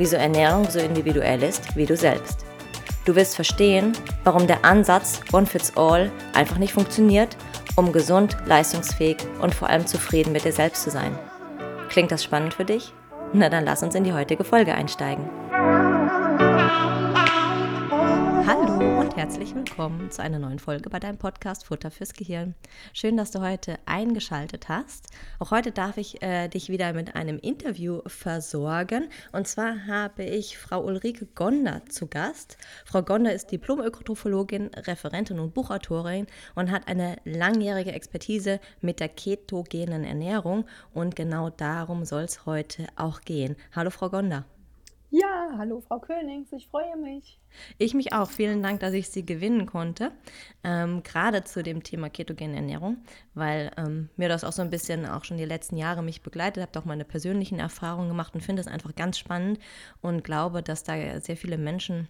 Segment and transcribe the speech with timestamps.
[0.00, 2.46] wieso Ernährung so individuell ist wie du selbst.
[3.04, 3.92] Du wirst verstehen,
[4.24, 7.36] warum der Ansatz One Fits All einfach nicht funktioniert,
[7.76, 11.18] um gesund, leistungsfähig und vor allem zufrieden mit dir selbst zu sein.
[11.90, 12.94] Klingt das spannend für dich?
[13.34, 15.28] Na dann lass uns in die heutige Folge einsteigen.
[19.20, 22.54] Herzlich willkommen zu einer neuen Folge bei deinem Podcast Futter fürs Gehirn.
[22.94, 25.08] Schön, dass du heute eingeschaltet hast.
[25.38, 29.10] Auch heute darf ich äh, dich wieder mit einem Interview versorgen.
[29.32, 32.56] Und zwar habe ich Frau Ulrike Gonder zu Gast.
[32.86, 40.02] Frau Gonder ist Diplom-Ökotrophologin, Referentin und Buchautorin und hat eine langjährige Expertise mit der ketogenen
[40.02, 40.64] Ernährung.
[40.94, 43.56] Und genau darum soll es heute auch gehen.
[43.74, 44.46] Hallo, Frau Gonder.
[45.12, 47.40] Ja, hallo Frau Königs, ich freue mich.
[47.78, 48.30] Ich mich auch.
[48.30, 50.12] Vielen Dank, dass ich Sie gewinnen konnte.
[50.62, 52.98] Ähm, gerade zu dem Thema ketogene Ernährung,
[53.34, 56.62] weil ähm, mir das auch so ein bisschen auch schon die letzten Jahre mich begleitet,
[56.62, 59.58] habe auch meine persönlichen Erfahrungen gemacht und finde es einfach ganz spannend
[60.00, 62.06] und glaube, dass da sehr viele Menschen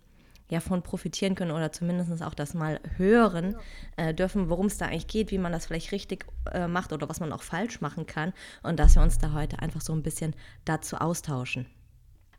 [0.50, 3.56] ja von profitieren können oder zumindest auch das mal hören
[3.96, 7.08] äh, dürfen, worum es da eigentlich geht, wie man das vielleicht richtig äh, macht oder
[7.08, 10.02] was man auch falsch machen kann und dass wir uns da heute einfach so ein
[10.02, 10.34] bisschen
[10.66, 11.64] dazu austauschen.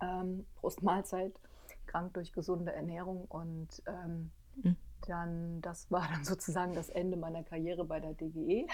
[0.00, 1.38] ähm, Brustmahlzeit,
[1.86, 4.32] krank durch gesunde Ernährung und ähm,
[4.62, 4.76] mhm
[5.08, 8.66] dann, das war dann sozusagen das Ende meiner Karriere bei der DGE.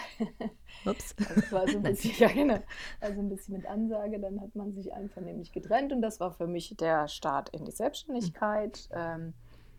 [0.87, 1.15] Ups.
[1.35, 2.59] Das war so ein bisschen, ja, genau,
[3.01, 4.19] also ein bisschen mit Ansage.
[4.19, 7.73] Dann hat man sich einvernehmlich getrennt und das war für mich der Start in die
[7.73, 8.89] Selbstständigkeit.
[8.93, 9.35] Ähm,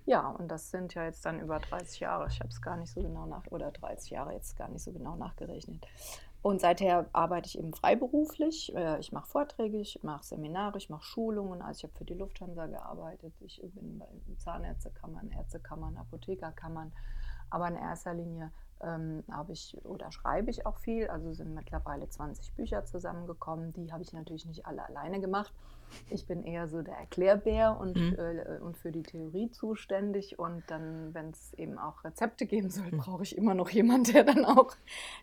[0.06, 2.28] ja, und das sind ja jetzt dann über 30 Jahre.
[2.28, 4.92] Ich habe es gar nicht so genau nach, oder 30 Jahre jetzt gar nicht so
[4.92, 5.86] genau nachgerechnet.
[6.46, 8.72] Und seither arbeite ich eben freiberuflich.
[8.76, 11.64] Äh, ich mache Vorträge, ich mache Seminare, ich mache Schulungen.
[11.64, 13.34] Also ich habe für die Lufthansa gearbeitet.
[13.40, 14.06] Ich bin bei
[14.38, 16.92] Zahnärztekammern, Ärztekammern, Apothekerkammern.
[17.50, 18.52] Aber in erster Linie
[18.82, 21.08] ähm, habe ich oder schreibe ich auch viel.
[21.08, 23.74] Also sind mittlerweile 20 Bücher zusammengekommen.
[23.74, 25.52] Die habe ich natürlich nicht alle alleine gemacht.
[26.10, 28.16] Ich bin eher so der Erklärbär und, mhm.
[28.18, 30.38] äh, und für die Theorie zuständig.
[30.40, 32.98] Und dann, wenn es eben auch Rezepte geben soll, mhm.
[32.98, 34.76] brauche ich immer noch jemanden, der dann auch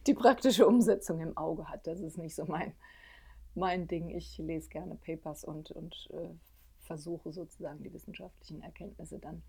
[0.07, 1.87] die praktische Umsetzung im Auge hat.
[1.87, 2.73] Das ist nicht so mein,
[3.55, 4.11] mein Ding.
[4.11, 6.29] Ich lese gerne Papers und, und äh,
[6.81, 9.43] versuche sozusagen die wissenschaftlichen Erkenntnisse dann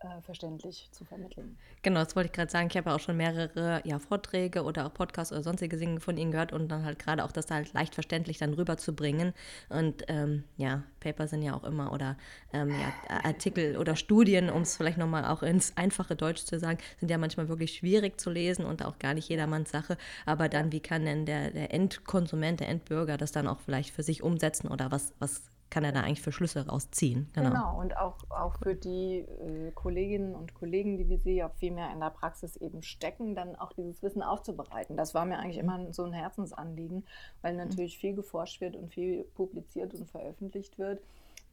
[0.00, 1.56] äh, verständlich zu vermitteln.
[1.82, 2.68] Genau, das wollte ich gerade sagen.
[2.70, 6.16] Ich habe ja auch schon mehrere ja, Vorträge oder auch Podcasts oder sonstige Dinge von
[6.16, 9.32] Ihnen gehört und dann halt gerade auch das halt leicht verständlich dann rüberzubringen.
[9.68, 12.16] Und ähm, ja, Paper sind ja auch immer oder
[12.52, 12.92] ähm, ja,
[13.24, 17.18] Artikel oder Studien, um es vielleicht nochmal auch ins einfache Deutsch zu sagen, sind ja
[17.18, 19.96] manchmal wirklich schwierig zu lesen und auch gar nicht jedermanns Sache.
[20.26, 24.04] Aber dann, wie kann denn der, der Endkonsument, der Endbürger das dann auch vielleicht für
[24.04, 27.28] sich umsetzen oder was, was kann er da eigentlich für Schlüsse rausziehen.
[27.34, 27.80] Genau, genau.
[27.80, 31.92] und auch, auch für die äh, Kolleginnen und Kollegen, die wie Sie ja viel mehr
[31.92, 34.96] in der Praxis eben stecken, dann auch dieses Wissen aufzubereiten.
[34.96, 37.04] Das war mir eigentlich immer so ein Herzensanliegen,
[37.42, 37.58] weil mhm.
[37.58, 41.00] natürlich viel geforscht wird und viel publiziert und veröffentlicht wird.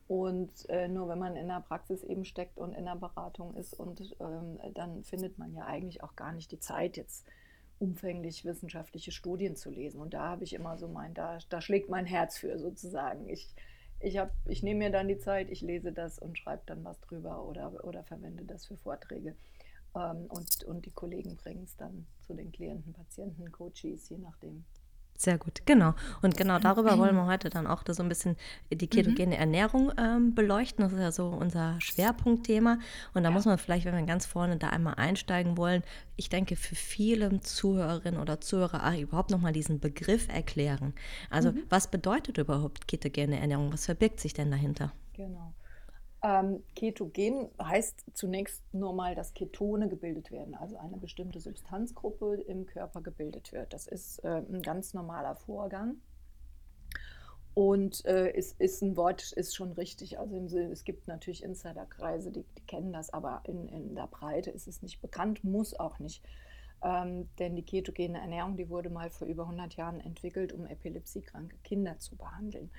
[0.07, 3.73] Und äh, nur wenn man in der Praxis eben steckt und in der Beratung ist,
[3.73, 7.25] und ähm, dann findet man ja eigentlich auch gar nicht die Zeit jetzt
[7.79, 9.99] umfänglich wissenschaftliche Studien zu lesen.
[9.99, 13.27] Und da habe ich immer so mein, da, da schlägt mein Herz für sozusagen.
[13.27, 13.53] Ich
[13.99, 17.45] ich, ich nehme mir dann die Zeit, ich lese das und schreibe dann was drüber
[17.45, 19.35] oder, oder verwende das für Vorträge.
[19.95, 24.65] Ähm, und, und die Kollegen bringen es dann zu den Klienten, Patienten, Coaches, je nachdem.
[25.17, 25.93] Sehr gut, genau.
[26.21, 28.35] Und genau darüber wollen wir heute dann auch so ein bisschen
[28.69, 29.39] die ketogene mhm.
[29.39, 30.83] Ernährung ähm, beleuchten.
[30.83, 32.79] Das ist ja so unser Schwerpunktthema.
[33.13, 33.33] Und da ja.
[33.33, 35.83] muss man vielleicht, wenn wir ganz vorne da einmal einsteigen wollen,
[36.17, 40.93] ich denke, für viele Zuhörerinnen oder Zuhörer ach, überhaupt nochmal diesen Begriff erklären.
[41.29, 41.63] Also, mhm.
[41.69, 43.71] was bedeutet überhaupt ketogene Ernährung?
[43.71, 44.91] Was verbirgt sich denn dahinter?
[45.13, 45.53] Genau.
[46.25, 52.65] Ähm, Ketogen heißt zunächst nur mal, dass Ketone gebildet werden, also eine bestimmte Substanzgruppe im
[52.65, 53.71] Körper gebildet wird.
[53.73, 55.97] Das ist äh, ein ganz normaler Vorgang.
[57.53, 60.17] Und äh, es ist ein Wort, ist schon richtig.
[60.17, 64.67] Also es gibt natürlich Insiderkreise, die, die kennen das, aber in, in, der Breite ist
[64.67, 66.23] es nicht bekannt, muss auch nicht.
[66.81, 71.57] Ähm, denn die ketogene Ernährung, die wurde mal vor über 100 Jahren entwickelt, um epilepsiekranke
[71.63, 72.71] Kinder zu behandeln.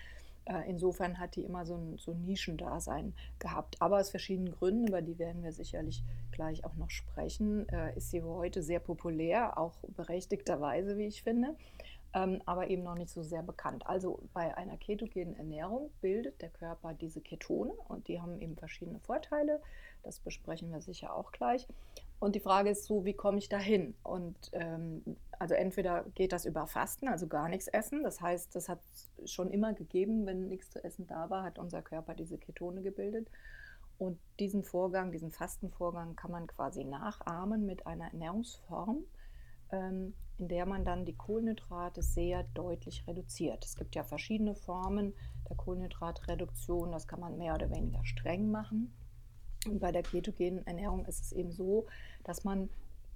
[0.46, 3.76] Äh, insofern hat die immer so ein, so ein Nischendasein gehabt.
[3.80, 8.10] Aber aus verschiedenen Gründen, über die werden wir sicherlich gleich auch noch sprechen, äh, ist
[8.10, 11.56] sie heute sehr populär, auch berechtigterweise, wie ich finde,
[12.14, 13.86] ähm, aber eben noch nicht so sehr bekannt.
[13.86, 19.00] Also bei einer ketogenen Ernährung bildet der Körper diese Ketone und die haben eben verschiedene
[19.00, 19.60] Vorteile.
[20.04, 21.66] Das besprechen wir sicher auch gleich.
[22.18, 23.94] Und die Frage ist so, wie komme ich dahin?
[24.02, 25.02] Und ähm,
[25.38, 28.02] also entweder geht das über Fasten, also gar nichts essen.
[28.02, 28.80] Das heißt, das hat
[29.26, 33.28] schon immer gegeben, wenn nichts zu essen da war, hat unser Körper diese Ketone gebildet.
[33.98, 39.04] Und diesen Vorgang, diesen Fastenvorgang kann man quasi nachahmen mit einer Ernährungsform,
[39.70, 43.64] ähm, in der man dann die Kohlenhydrate sehr deutlich reduziert.
[43.64, 45.14] Es gibt ja verschiedene Formen
[45.48, 46.92] der Kohlenhydratreduktion.
[46.92, 48.94] Das kann man mehr oder weniger streng machen.
[49.66, 51.86] Und bei der ketogenen Ernährung ist es eben so,
[52.24, 52.68] dass man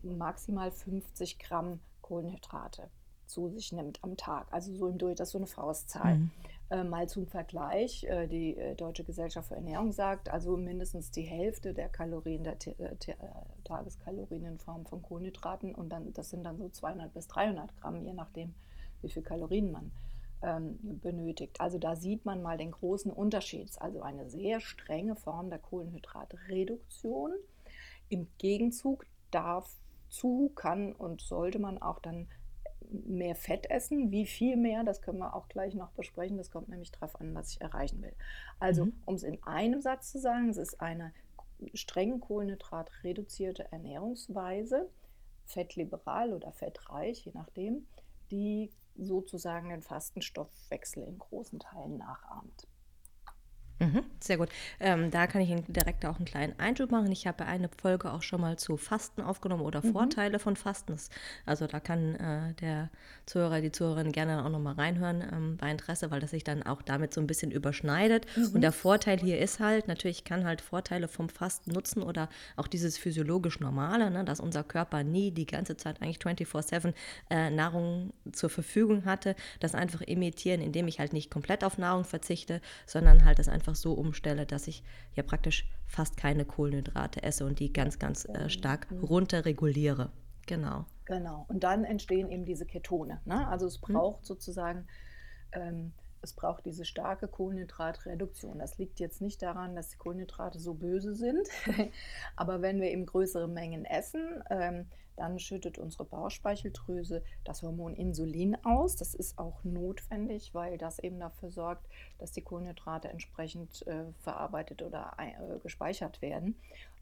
[0.02, 2.88] maximal 50 Gramm Kohlenhydrate
[3.26, 4.46] zu sich nimmt am Tag.
[4.50, 6.16] Also so im Durch, das ist so eine Faustzahl.
[6.16, 6.30] Mhm.
[6.70, 11.22] Äh, mal zum Vergleich, äh, die äh, Deutsche Gesellschaft für Ernährung sagt, also mindestens die
[11.22, 13.14] Hälfte der Kalorien, der äh, äh,
[13.64, 18.04] Tageskalorien in Form von Kohlenhydraten und dann, das sind dann so 200 bis 300 Gramm,
[18.04, 18.54] je nachdem,
[19.02, 19.90] wie viel Kalorien man
[20.40, 21.60] benötigt.
[21.60, 23.70] Also da sieht man mal den großen Unterschied.
[23.80, 27.32] Also eine sehr strenge Form der Kohlenhydratreduktion.
[28.08, 32.28] Im Gegenzug dazu kann und sollte man auch dann
[32.90, 34.10] mehr Fett essen.
[34.10, 36.38] Wie viel mehr, das können wir auch gleich noch besprechen.
[36.38, 38.14] Das kommt nämlich darauf an, was ich erreichen will.
[38.58, 38.92] Also, mhm.
[39.04, 41.12] um es in einem Satz zu sagen, es ist eine
[41.74, 44.88] streng kohlenhydratreduzierte Ernährungsweise,
[45.44, 47.86] fettliberal oder fettreich, je nachdem,
[48.30, 48.70] die
[49.04, 52.66] sozusagen den Fastenstoffwechsel in großen Teilen nachahmt.
[53.80, 54.50] Mhm, sehr gut.
[54.78, 57.10] Ähm, da kann ich Ihnen direkt auch einen kleinen Einschub machen.
[57.10, 59.92] Ich habe eine Folge auch schon mal zu Fasten aufgenommen oder mhm.
[59.92, 60.96] Vorteile von Fasten.
[61.46, 62.90] Also da kann äh, der
[63.26, 66.82] Zuhörer, die Zuhörerin gerne auch nochmal reinhören ähm, bei Interesse, weil das sich dann auch
[66.82, 68.26] damit so ein bisschen überschneidet.
[68.36, 68.50] Mhm.
[68.54, 72.66] Und der Vorteil hier ist halt, natürlich kann halt Vorteile vom Fasten nutzen oder auch
[72.66, 76.92] dieses physiologisch Normale, ne, dass unser Körper nie die ganze Zeit eigentlich 24-7
[77.30, 82.04] äh, Nahrung zur Verfügung hatte, das einfach imitieren, indem ich halt nicht komplett auf Nahrung
[82.04, 84.82] verzichte, sondern halt das einfach einfach so umstelle, dass ich
[85.14, 89.04] ja praktisch fast keine Kohlenhydrate esse und die ganz, ganz äh, stark mhm.
[89.04, 90.10] runterreguliere.
[90.46, 90.84] Genau.
[91.04, 91.44] Genau.
[91.48, 93.20] Und dann entstehen eben diese Ketone.
[93.24, 93.46] Ne?
[93.48, 93.94] Also es mhm.
[93.94, 94.26] braucht mhm.
[94.26, 94.86] sozusagen,
[95.52, 98.58] ähm, es braucht diese starke Kohlenhydratreduktion.
[98.58, 101.48] Das liegt jetzt nicht daran, dass die Kohlenhydrate so böse sind,
[102.36, 104.86] aber wenn wir eben größere Mengen essen, ähm,
[105.16, 108.96] dann schüttet unsere Bauchspeicheldrüse das Hormon Insulin aus.
[108.96, 111.86] Das ist auch notwendig, weil das eben dafür sorgt,
[112.18, 116.56] dass die Kohlenhydrate entsprechend äh, verarbeitet oder äh, gespeichert werden.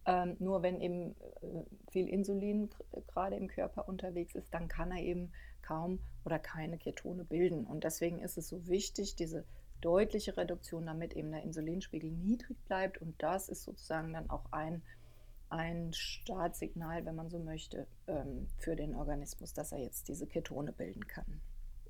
[0.04, 2.70] Ähm, nur wenn eben äh, viel Insulin
[3.06, 5.30] gerade im Körper unterwegs ist, dann kann er eben
[5.68, 7.64] kaum oder keine Ketone bilden.
[7.64, 9.44] Und deswegen ist es so wichtig, diese
[9.80, 13.00] deutliche Reduktion, damit eben der Insulinspiegel niedrig bleibt.
[13.00, 14.82] Und das ist sozusagen dann auch ein
[15.50, 20.72] ein Startsignal, wenn man so möchte, ähm, für den Organismus, dass er jetzt diese Ketone
[20.72, 21.40] bilden kann.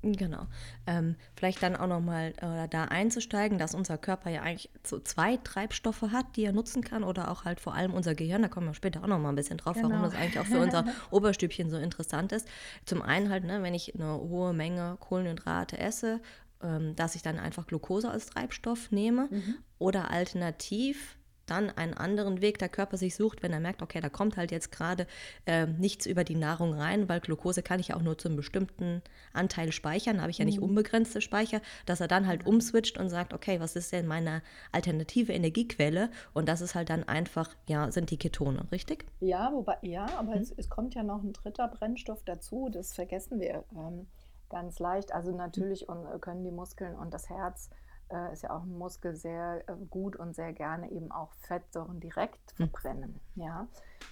[0.03, 0.47] Genau.
[0.87, 5.37] Ähm, vielleicht dann auch nochmal äh, da einzusteigen, dass unser Körper ja eigentlich so zwei
[5.39, 8.69] Treibstoffe hat, die er nutzen kann oder auch halt vor allem unser Gehirn, da kommen
[8.69, 9.91] wir später auch nochmal ein bisschen drauf, genau.
[9.91, 12.47] warum das eigentlich auch für unser Oberstübchen so interessant ist.
[12.85, 16.21] Zum einen halt, ne, wenn ich eine hohe Menge Kohlenhydrate esse,
[16.63, 19.57] ähm, dass ich dann einfach Glucose als Treibstoff nehme mhm.
[19.79, 21.18] oder alternativ
[21.51, 24.51] dann einen anderen Weg der Körper sich sucht, wenn er merkt, okay, da kommt halt
[24.51, 25.07] jetzt gerade
[25.47, 28.37] äh, nichts über die Nahrung rein, weil Glucose kann ich ja auch nur zu einem
[28.37, 29.03] bestimmten
[29.33, 30.65] Anteil speichern, habe ich ja nicht mhm.
[30.65, 35.33] unbegrenzte Speicher, dass er dann halt umswitcht und sagt, okay, was ist denn meine alternative
[35.33, 36.11] Energiequelle?
[36.35, 39.05] Und das ist halt dann einfach, ja, sind die Ketone, richtig?
[39.21, 40.43] Ja, wobei, ja, aber mhm.
[40.43, 44.07] es, es, kommt ja noch ein dritter Brennstoff dazu, das vergessen wir ähm,
[44.49, 45.13] ganz leicht.
[45.13, 46.21] Also natürlich mhm.
[46.21, 47.71] können die Muskeln und das Herz
[48.11, 52.01] äh, ist ja auch ein Muskel sehr äh, gut und sehr gerne eben auch Fettsäuren
[52.01, 52.69] direkt hm.
[52.69, 53.21] verbrennen.
[53.35, 53.43] Mhm.
[53.43, 53.69] Ja?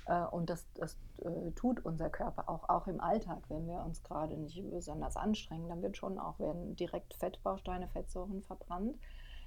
[0.07, 4.03] Äh, und das, das äh, tut unser Körper auch, auch im Alltag, wenn wir uns
[4.03, 8.99] gerade nicht besonders anstrengen, dann wird schon auch werden direkt Fettbausteine, Fettsäuren verbrannt.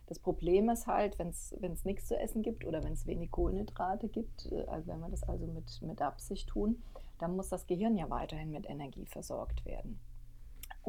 [0.08, 4.08] Das Problem ist halt, wenn es nichts zu essen gibt oder wenn es wenig Kohlenhydrate
[4.08, 6.82] gibt, äh, also wenn wir das also mit, mit Absicht tun,
[7.20, 10.00] dann muss das Gehirn ja weiterhin mit Energie versorgt werden.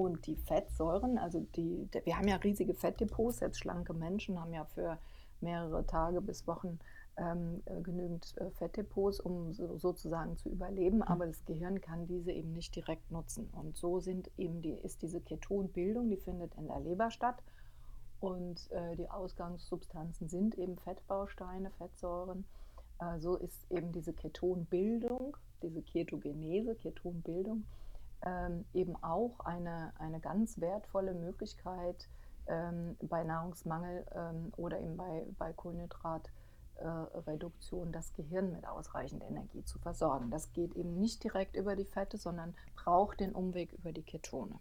[0.00, 4.64] Und die Fettsäuren, also die, wir haben ja riesige Fettdepots, jetzt schlanke Menschen haben ja
[4.64, 4.96] für
[5.42, 6.78] mehrere Tage bis Wochen
[7.18, 11.02] ähm, äh, genügend äh, Fettdepots, um so, sozusagen zu überleben, mhm.
[11.02, 13.50] aber das Gehirn kann diese eben nicht direkt nutzen.
[13.52, 17.36] Und so sind eben die, ist diese Ketonbildung, die findet in der Leber statt.
[18.20, 22.46] Und äh, die Ausgangssubstanzen sind eben Fettbausteine, Fettsäuren.
[23.00, 27.64] Äh, so ist eben diese Ketonbildung, diese Ketogenese, Ketonbildung,
[28.24, 32.08] ähm, eben auch eine, eine ganz wertvolle Möglichkeit
[32.46, 36.28] ähm, bei Nahrungsmangel ähm, oder eben bei, bei Kohlenhydrat
[36.80, 37.38] äh,
[37.92, 40.30] das Gehirn mit ausreichend Energie zu versorgen.
[40.30, 44.58] Das geht eben nicht direkt über die Fette, sondern braucht den Umweg über die Ketone.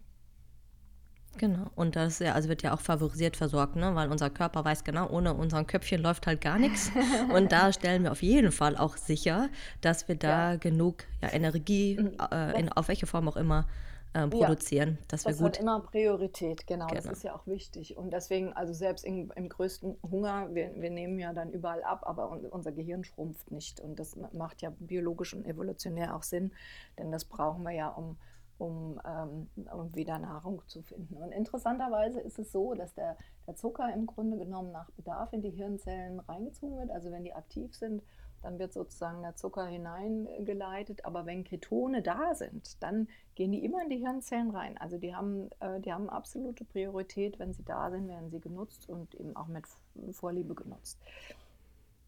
[1.38, 3.94] Genau, und das ja, also wird ja auch favorisiert versorgt, ne?
[3.94, 6.90] weil unser Körper weiß genau, ohne unser Köpfchen läuft halt gar nichts.
[7.34, 9.48] Und da stellen wir auf jeden Fall auch sicher,
[9.80, 10.56] dass wir da ja.
[10.56, 12.16] genug ja, Energie, mhm.
[12.30, 13.66] äh, in, auf welche Form auch immer,
[14.12, 14.98] äh, produzieren.
[15.00, 17.96] Ja, dass das wir gut hat immer Priorität, genau, genau, Das ist ja auch wichtig.
[17.96, 22.02] Und deswegen, also selbst in, im größten Hunger, wir, wir nehmen ja dann überall ab,
[22.04, 23.80] aber unser Gehirn schrumpft nicht.
[23.80, 26.50] Und das macht ja biologisch und evolutionär auch Sinn,
[26.98, 28.16] denn das brauchen wir ja, um,
[28.60, 31.16] um, ähm, um wieder Nahrung zu finden.
[31.16, 35.42] Und interessanterweise ist es so, dass der, der Zucker im Grunde genommen nach Bedarf in
[35.42, 36.90] die Hirnzellen reingezogen wird.
[36.90, 38.02] Also wenn die aktiv sind,
[38.42, 41.04] dann wird sozusagen der Zucker hineingeleitet.
[41.04, 44.78] Aber wenn Ketone da sind, dann gehen die immer in die Hirnzellen rein.
[44.78, 47.38] Also die haben, äh, die haben absolute Priorität.
[47.38, 49.64] Wenn sie da sind, werden sie genutzt und eben auch mit
[50.12, 50.98] Vorliebe genutzt.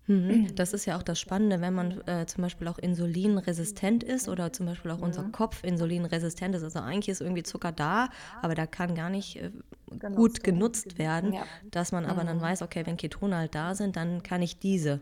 [0.07, 0.55] Mhm.
[0.57, 4.53] Das ist ja auch das Spannende, wenn man äh, zum Beispiel auch insulinresistent ist oder
[4.53, 6.65] zum Beispiel auch unser Kopf insulinresistent ist.
[6.65, 8.09] Also eigentlich ist irgendwie Zucker da,
[8.41, 9.51] aber der kann gar nicht äh,
[10.15, 11.45] gut genutzt werden, ja.
[11.71, 12.43] dass man aber dann mhm.
[12.43, 15.01] weiß, okay, wenn Ketone halt da sind, dann kann ich diese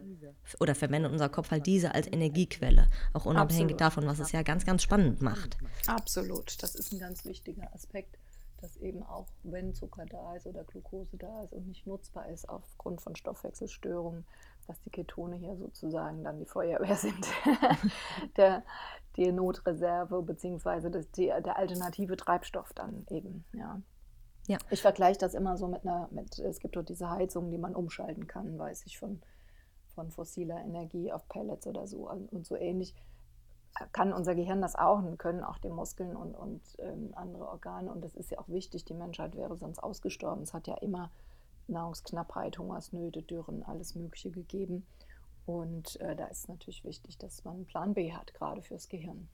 [0.58, 3.80] oder verwendet unser Kopf halt diese als Energiequelle, auch unabhängig Absolut.
[3.80, 5.56] davon, was es ja ganz, ganz spannend macht.
[5.86, 8.18] Absolut, das ist ein ganz wichtiger Aspekt
[8.60, 12.48] dass eben auch, wenn Zucker da ist oder Glucose da ist und nicht nutzbar ist
[12.48, 14.26] aufgrund von Stoffwechselstörungen,
[14.66, 17.26] dass die Ketone hier sozusagen dann die Feuerwehr sind,
[18.36, 18.62] der,
[19.16, 23.80] die Notreserve beziehungsweise das, die, der alternative Treibstoff dann eben, ja.
[24.46, 24.58] Ja.
[24.70, 27.74] Ich vergleiche das immer so mit einer, mit, es gibt dort diese Heizung, die man
[27.74, 29.20] umschalten kann, weiß ich, von,
[29.94, 32.94] von fossiler Energie auf Pellets oder so und so ähnlich
[33.92, 37.90] kann unser Gehirn das auch und können auch die Muskeln und, und ähm, andere Organe.
[37.90, 40.42] Und das ist ja auch wichtig, die Menschheit wäre sonst ausgestorben.
[40.42, 41.10] Es hat ja immer
[41.68, 44.86] Nahrungsknappheit, Hungersnöte, Dürren, alles Mögliche gegeben.
[45.46, 49.28] Und äh, da ist natürlich wichtig, dass man einen Plan B hat, gerade fürs Gehirn.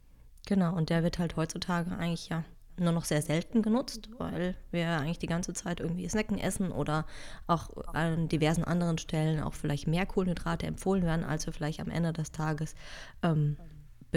[0.46, 2.44] Genau, und der wird halt heutzutage eigentlich ja
[2.78, 7.06] nur noch sehr selten genutzt, weil wir eigentlich die ganze Zeit irgendwie Snacken essen oder
[7.46, 11.90] auch an diversen anderen Stellen auch vielleicht mehr Kohlenhydrate empfohlen werden, als wir vielleicht am
[11.90, 12.74] Ende des Tages
[13.22, 13.56] ähm,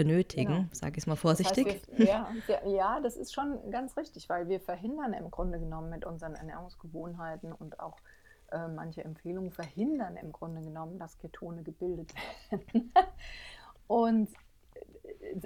[0.04, 0.68] benötigen, genau.
[0.72, 1.64] sage ich es mal vorsichtig.
[1.64, 5.58] Das heißt, wir, ja, ja, das ist schon ganz richtig, weil wir verhindern im Grunde
[5.58, 7.96] genommen mit unseren Ernährungsgewohnheiten und auch
[8.50, 12.12] äh, manche Empfehlungen verhindern im Grunde genommen, dass Ketone gebildet
[12.50, 12.92] werden.
[13.86, 14.28] und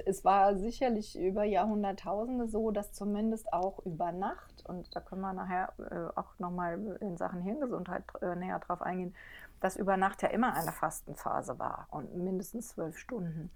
[0.07, 5.33] es war sicherlich über Jahrhunderttausende so, dass zumindest auch über Nacht, und da können wir
[5.33, 9.15] nachher äh, auch nochmal in Sachen Hirngesundheit äh, näher drauf eingehen,
[9.61, 13.51] dass über Nacht ja immer eine Fastenphase war und mindestens zwölf Stunden.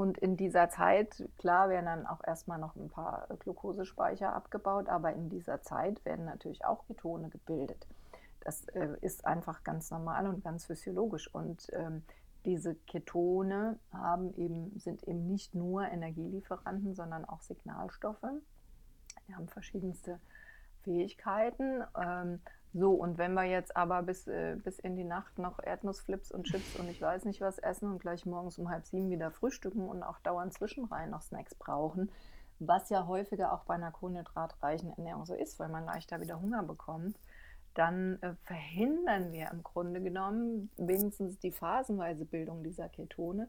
[0.00, 5.12] Und in dieser Zeit, klar, werden dann auch erstmal noch ein paar Glukosespeicher abgebaut, aber
[5.12, 7.86] in dieser Zeit werden natürlich auch Ketone gebildet.
[8.40, 11.28] Das äh, ist einfach ganz normal und ganz physiologisch.
[11.34, 12.02] Und ähm,
[12.46, 18.24] diese Ketone haben eben, sind eben nicht nur Energielieferanten, sondern auch Signalstoffe.
[19.28, 20.18] Die haben verschiedenste
[20.82, 21.84] Fähigkeiten.
[21.94, 22.40] Ähm,
[22.72, 26.44] so, und wenn wir jetzt aber bis, äh, bis in die Nacht noch Erdnussflips und
[26.44, 29.88] Chips und ich weiß nicht was essen und gleich morgens um halb sieben wieder frühstücken
[29.88, 32.12] und auch dauernd zwischenrein noch Snacks brauchen,
[32.60, 36.62] was ja häufiger auch bei einer kohlenhydratreichen Ernährung so ist, weil man leichter wieder Hunger
[36.62, 37.18] bekommt,
[37.74, 43.48] dann äh, verhindern wir im Grunde genommen wenigstens die phasenweise Bildung dieser Ketone.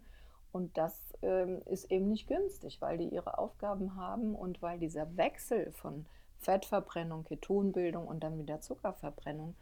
[0.52, 5.16] Und das ähm, ist eben nicht günstig, weil die ihre Aufgaben haben und weil dieser
[5.16, 6.06] Wechsel von
[6.42, 9.56] Fettverbrennung, Ketonbildung und dann wieder Zuckerverbrennung.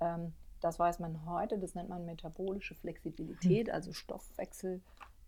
[0.00, 3.74] Ähm, das weiß man heute, das nennt man metabolische Flexibilität, hm.
[3.74, 4.80] also Stoffwechsel,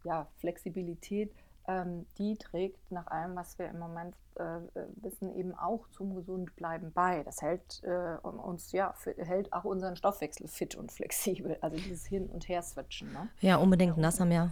[0.04, 1.32] ja, Flexibilität.
[1.68, 4.42] Ähm, die trägt nach allem, was wir im Moment äh,
[4.96, 7.22] wissen, eben auch zum Gesundbleiben bei.
[7.22, 12.28] Das hält äh, uns, ja, hält auch unseren Stoffwechsel fit und flexibel, also dieses Hin-
[12.28, 13.12] und Her-Switchen.
[13.12, 13.28] Ne?
[13.40, 13.96] Ja, unbedingt.
[13.96, 14.50] Und das haben ja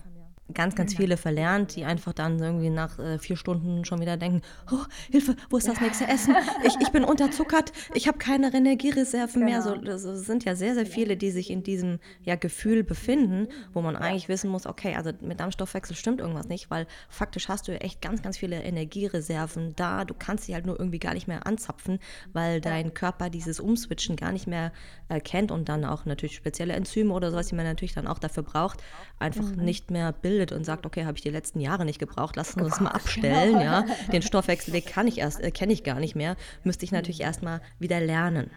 [0.55, 4.43] ganz, ganz viele verlernt, die einfach dann irgendwie nach äh, vier Stunden schon wieder denken,
[4.71, 6.35] oh, Hilfe, wo ist das nächste Essen?
[6.65, 9.53] Ich, ich bin unterzuckert, ich habe keine Energiereserven genau.
[9.53, 9.63] mehr.
[9.63, 13.81] So, das sind ja sehr, sehr viele, die sich in diesem ja, Gefühl befinden, wo
[13.81, 17.69] man eigentlich wissen muss, okay, also mit deinem Stoffwechsel stimmt irgendwas nicht, weil faktisch hast
[17.69, 20.05] du echt ganz, ganz viele Energiereserven da.
[20.05, 21.99] Du kannst sie halt nur irgendwie gar nicht mehr anzapfen,
[22.33, 24.73] weil dein Körper dieses Umswitchen gar nicht mehr
[25.09, 28.19] äh, kennt und dann auch natürlich spezielle Enzyme oder sowas, die man natürlich dann auch
[28.19, 28.83] dafür braucht,
[29.19, 29.65] einfach mhm.
[29.65, 32.69] nicht mehr bildet und sagt, okay, habe ich die letzten Jahre nicht gebraucht, lass uns
[32.71, 33.65] das mal abstellen, genau.
[33.65, 33.85] ja.
[34.13, 37.61] Den Stoffwechselweg kann ich erst, äh, kenne ich gar nicht mehr, müsste ich natürlich erstmal
[37.79, 38.51] wieder lernen.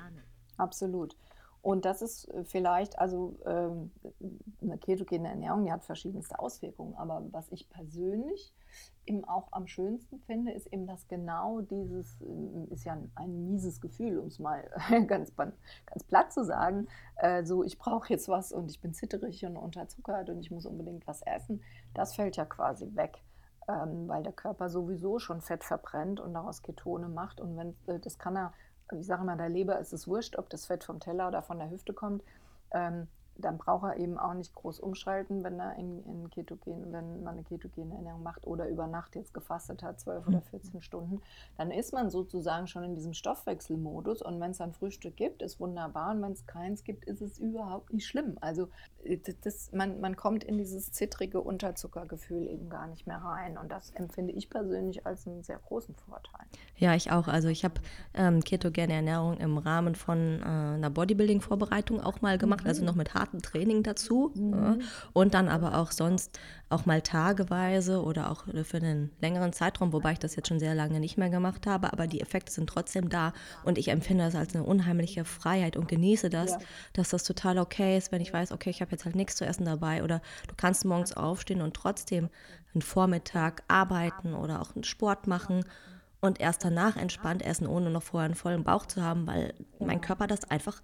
[0.57, 1.15] Absolut.
[1.61, 3.91] Und das ist äh, vielleicht, also ähm,
[4.61, 6.95] eine ketogene Ernährung, die hat verschiedenste Auswirkungen.
[6.95, 8.53] Aber was ich persönlich
[9.05, 13.45] eben auch am schönsten finde, ist eben, dass genau dieses, äh, ist ja ein, ein
[13.45, 14.69] mieses Gefühl, um es mal
[15.07, 19.45] ganz, ganz platt zu sagen, äh, so ich brauche jetzt was und ich bin zitterig
[19.45, 21.61] und unterzuckert und ich muss unbedingt was essen,
[21.93, 23.23] das fällt ja quasi weg.
[23.65, 27.39] Ähm, weil der Körper sowieso schon Fett verbrennt und daraus Ketone macht.
[27.39, 28.53] Und wenn äh, das kann er
[28.99, 31.59] ich sage immer, der Leber ist es wurscht, ob das Fett vom Teller oder von
[31.59, 32.23] der Hüfte kommt.
[32.71, 33.07] Ähm,
[33.37, 37.35] dann braucht er eben auch nicht groß umschalten, wenn er in, in Ketogen, wenn man
[37.35, 40.81] eine ketogene Ernährung macht oder über Nacht jetzt gefastet hat, 12 oder 14 mhm.
[40.81, 41.21] Stunden,
[41.57, 45.59] dann ist man sozusagen schon in diesem Stoffwechselmodus und wenn es ein Frühstück gibt, ist
[45.59, 48.37] wunderbar und wenn es keins gibt, ist es überhaupt nicht schlimm.
[48.41, 48.69] Also
[49.03, 53.71] äh, das, man, man kommt in dieses zittrige Unterzuckergefühl eben gar nicht mehr rein und
[53.71, 56.45] das empfinde ich persönlich als einen sehr großen Vorteil.
[56.77, 57.27] Ja, ich auch.
[57.27, 57.75] Also ich habe
[58.13, 62.69] ähm, ketogene Ernährung im Rahmen von äh, einer Bodybuilding-Vorbereitung auch mal gemacht, mhm.
[62.69, 64.31] also noch mit harten Training dazu.
[64.35, 64.81] Mhm.
[65.13, 66.39] Und dann aber auch sonst
[66.69, 70.75] auch mal tageweise oder auch für einen längeren Zeitraum, wobei ich das jetzt schon sehr
[70.75, 71.93] lange nicht mehr gemacht habe.
[71.93, 75.87] Aber die Effekte sind trotzdem da und ich empfinde das als eine unheimliche Freiheit und
[75.87, 76.59] genieße das, ja.
[76.93, 79.45] dass das total okay ist, wenn ich weiß, okay, ich habe jetzt halt nichts zu
[79.45, 82.29] essen dabei oder du kannst morgens aufstehen und trotzdem
[82.73, 85.63] einen Vormittag arbeiten oder auch einen Sport machen
[86.21, 90.01] und erst danach entspannt essen, ohne noch vorher einen vollen Bauch zu haben, weil mein
[90.01, 90.81] Körper das einfach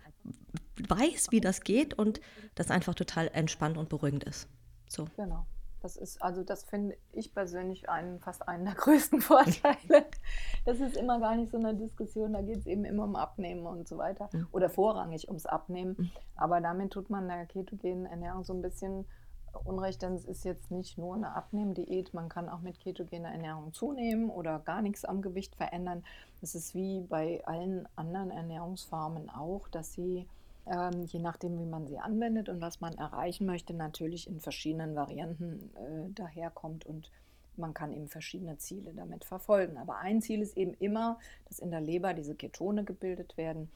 [0.88, 2.22] weiß, wie das geht und
[2.56, 4.48] das einfach total entspannt und beruhigend ist.
[4.88, 5.06] So.
[5.16, 5.46] Genau.
[5.82, 10.06] Das ist, also das finde ich persönlich einen, fast einen der größten Vorteile.
[10.66, 13.66] Das ist immer gar nicht so eine Diskussion, da geht es eben immer um Abnehmen
[13.66, 14.30] und so weiter.
[14.52, 15.96] Oder vorrangig ums Abnehmen.
[15.98, 16.12] Mhm.
[16.36, 19.06] Aber damit tut man der ketogenen Ernährung so ein bisschen
[19.64, 23.74] Unrecht, denn es ist jetzt nicht nur eine Abnehmdiät, man kann auch mit ketogener Ernährung
[23.74, 26.04] zunehmen oder gar nichts am Gewicht verändern.
[26.42, 30.28] Es ist wie bei allen anderen Ernährungsformen auch, dass sie,
[30.70, 34.96] ähm, je nachdem, wie man sie anwendet und was man erreichen möchte, natürlich in verschiedenen
[34.96, 37.12] Varianten äh, daherkommt und
[37.58, 39.78] man kann eben verschiedene Ziele damit verfolgen.
[39.78, 43.70] Aber ein Ziel ist eben immer, dass in der Leber diese Ketone gebildet werden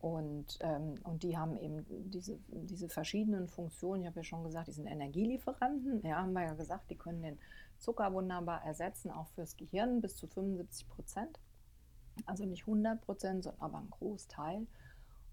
[0.00, 4.02] und, ähm, und die haben eben diese, diese verschiedenen Funktionen.
[4.02, 6.02] Ich habe ja schon gesagt, die sind Energielieferanten.
[6.06, 7.38] Ja, haben wir ja gesagt, die können den
[7.78, 11.40] Zucker wunderbar ersetzen, auch fürs Gehirn bis zu 75 Prozent.
[12.24, 14.66] Also nicht 100 Prozent, sondern aber ein Großteil.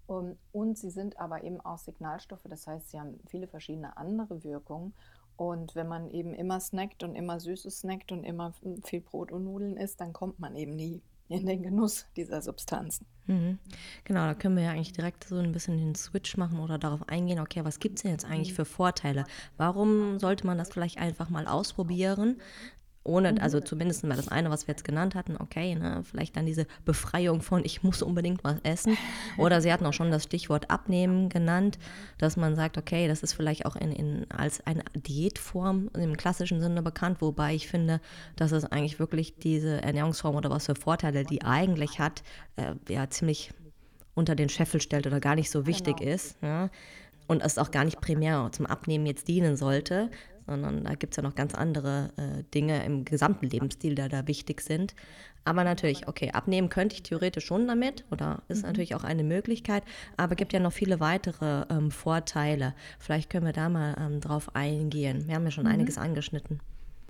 [0.06, 4.44] Und, und sie sind aber eben auch Signalstoffe, das heißt, sie haben viele verschiedene andere
[4.44, 4.94] Wirkungen.
[5.36, 8.52] Und wenn man eben immer snackt und immer Süßes snackt und immer
[8.84, 13.06] viel Brot und Nudeln isst, dann kommt man eben nie in den Genuss dieser Substanzen.
[13.26, 13.58] Mhm.
[14.04, 17.08] Genau, da können wir ja eigentlich direkt so ein bisschen den Switch machen oder darauf
[17.08, 19.24] eingehen, okay, was gibt es denn jetzt eigentlich für Vorteile?
[19.56, 22.40] Warum sollte man das vielleicht einfach mal ausprobieren?
[23.04, 23.38] Ohne, mhm.
[23.38, 26.66] also zumindest mal das eine, was wir jetzt genannt hatten, okay, ne, vielleicht dann diese
[26.84, 28.96] Befreiung von, ich muss unbedingt was essen.
[29.38, 31.78] Oder sie hatten auch schon das Stichwort Abnehmen genannt,
[32.18, 36.60] dass man sagt, okay, das ist vielleicht auch in, in, als eine Diätform im klassischen
[36.60, 38.00] Sinne bekannt, wobei ich finde,
[38.36, 42.22] dass es eigentlich wirklich diese Ernährungsform oder was für Vorteile die eigentlich hat,
[42.56, 43.52] äh, ja, ziemlich
[44.14, 46.12] unter den Scheffel stellt oder gar nicht so wichtig genau.
[46.12, 46.36] ist.
[46.40, 46.70] Ja
[47.26, 50.10] und es auch gar nicht primär zum Abnehmen jetzt dienen sollte,
[50.46, 54.26] sondern da gibt es ja noch ganz andere äh, Dinge im gesamten Lebensstil, die da
[54.26, 54.94] wichtig sind.
[55.44, 58.68] Aber natürlich, okay, abnehmen könnte ich theoretisch schon damit oder ist mhm.
[58.68, 59.82] natürlich auch eine Möglichkeit,
[60.16, 62.74] aber gibt ja noch viele weitere ähm, Vorteile.
[62.98, 65.26] Vielleicht können wir da mal ähm, drauf eingehen.
[65.28, 65.72] Wir haben ja schon mhm.
[65.72, 66.60] einiges angeschnitten.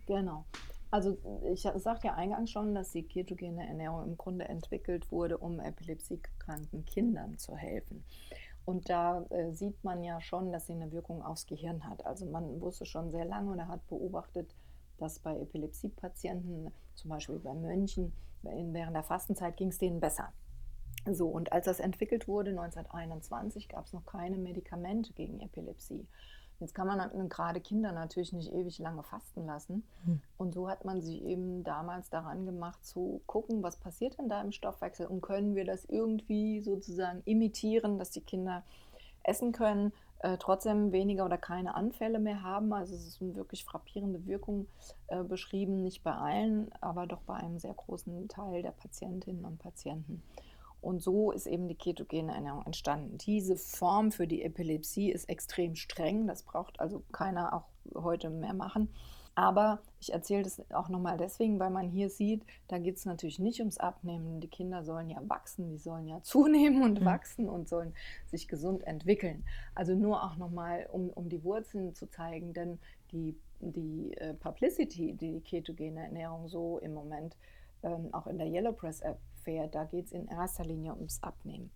[0.06, 0.44] Genau.
[0.90, 1.18] Also
[1.52, 6.84] ich sagte ja eingangs schon, dass die ketogene Ernährung im Grunde entwickelt wurde, um epilepsiekranken
[6.84, 8.04] Kindern zu helfen.
[8.64, 12.06] Und da äh, sieht man ja schon, dass sie eine Wirkung aufs Gehirn hat.
[12.06, 14.54] Also man wusste schon sehr lange oder hat beobachtet,
[14.98, 20.32] dass bei Epilepsiepatienten, zum Beispiel bei Mönchen, während der Fastenzeit ging es denen besser.
[21.10, 26.06] So, und als das entwickelt wurde, 1921, gab es noch keine Medikamente gegen Epilepsie.
[26.64, 29.84] Jetzt kann man gerade Kinder natürlich nicht ewig lange fasten lassen.
[30.06, 30.22] Mhm.
[30.38, 34.40] Und so hat man sich eben damals daran gemacht, zu gucken, was passiert denn da
[34.40, 38.62] im Stoffwechsel und können wir das irgendwie sozusagen imitieren, dass die Kinder
[39.24, 39.92] essen können.
[40.20, 42.72] äh, trotzdem weniger oder keine Anfälle mehr haben.
[42.72, 44.68] Also es ist eine wirklich frappierende Wirkung
[45.08, 49.58] äh, beschrieben, nicht bei allen, aber doch bei einem sehr großen Teil der Patientinnen und
[49.58, 50.22] Patienten.
[50.84, 53.16] Und so ist eben die ketogene Ernährung entstanden.
[53.18, 56.26] Diese Form für die Epilepsie ist extrem streng.
[56.26, 58.90] Das braucht also keiner auch heute mehr machen.
[59.34, 63.40] Aber ich erzähle das auch nochmal deswegen, weil man hier sieht, da geht es natürlich
[63.40, 64.40] nicht ums Abnehmen.
[64.40, 67.04] Die Kinder sollen ja wachsen, die sollen ja zunehmen und mhm.
[67.04, 67.94] wachsen und sollen
[68.26, 69.44] sich gesund entwickeln.
[69.74, 72.78] Also nur auch nochmal, um, um die Wurzeln zu zeigen, denn
[73.10, 77.36] die, die äh, Publicity, die die ketogene Ernährung so im Moment
[77.82, 79.02] ähm, auch in der Yellow Press
[79.46, 81.70] erfährt, da geht es in erster Linie ums Abnehmen.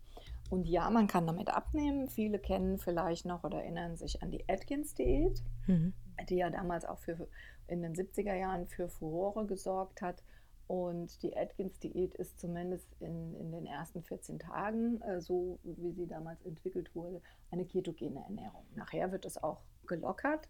[0.50, 2.08] Und ja, man kann damit abnehmen.
[2.08, 5.42] Viele kennen vielleicht noch oder erinnern sich an die Atkins-Diät.
[5.66, 5.92] Mhm
[6.26, 7.28] die ja damals auch für,
[7.66, 10.22] in den 70er Jahren für Furore gesorgt hat.
[10.66, 16.06] Und die Atkins-Diät ist zumindest in, in den ersten 14 Tagen, äh, so wie sie
[16.06, 18.66] damals entwickelt wurde, eine ketogene Ernährung.
[18.74, 20.46] Nachher wird es auch gelockert,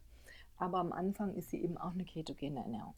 [0.57, 2.95] aber am Anfang ist sie eben auch eine ketogene Ernährung.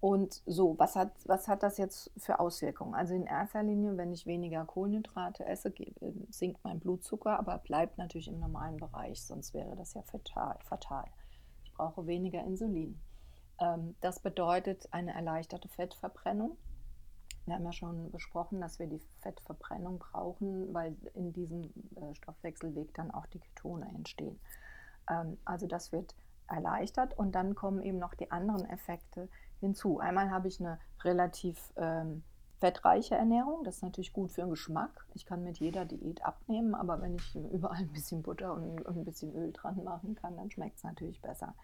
[0.00, 2.94] Und so, was hat, was hat das jetzt für Auswirkungen?
[2.94, 5.72] Also in erster Linie, wenn ich weniger Kohlenhydrate esse,
[6.30, 10.56] sinkt mein Blutzucker, aber bleibt natürlich im normalen Bereich, sonst wäre das ja fatal.
[10.64, 11.04] fatal
[11.78, 13.00] brauche weniger Insulin.
[13.60, 16.58] Ähm, das bedeutet eine erleichterte Fettverbrennung.
[17.46, 22.92] Wir haben ja schon besprochen, dass wir die Fettverbrennung brauchen, weil in diesem äh, Stoffwechselweg
[22.94, 24.38] dann auch die Ketone entstehen.
[25.08, 26.14] Ähm, also das wird
[26.48, 29.28] erleichtert und dann kommen eben noch die anderen Effekte
[29.60, 29.98] hinzu.
[29.98, 32.22] Einmal habe ich eine relativ ähm,
[32.58, 35.06] fettreiche Ernährung, das ist natürlich gut für den Geschmack.
[35.14, 39.04] Ich kann mit jeder Diät abnehmen, aber wenn ich überall ein bisschen Butter und ein
[39.04, 41.54] bisschen Öl dran machen kann, dann schmeckt es natürlich besser.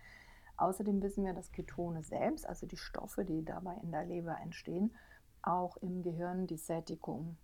[0.56, 4.94] Außerdem wissen wir, dass Ketone selbst, also die Stoffe, die dabei in der Leber entstehen,
[5.42, 7.36] auch im Gehirn die Sättigung,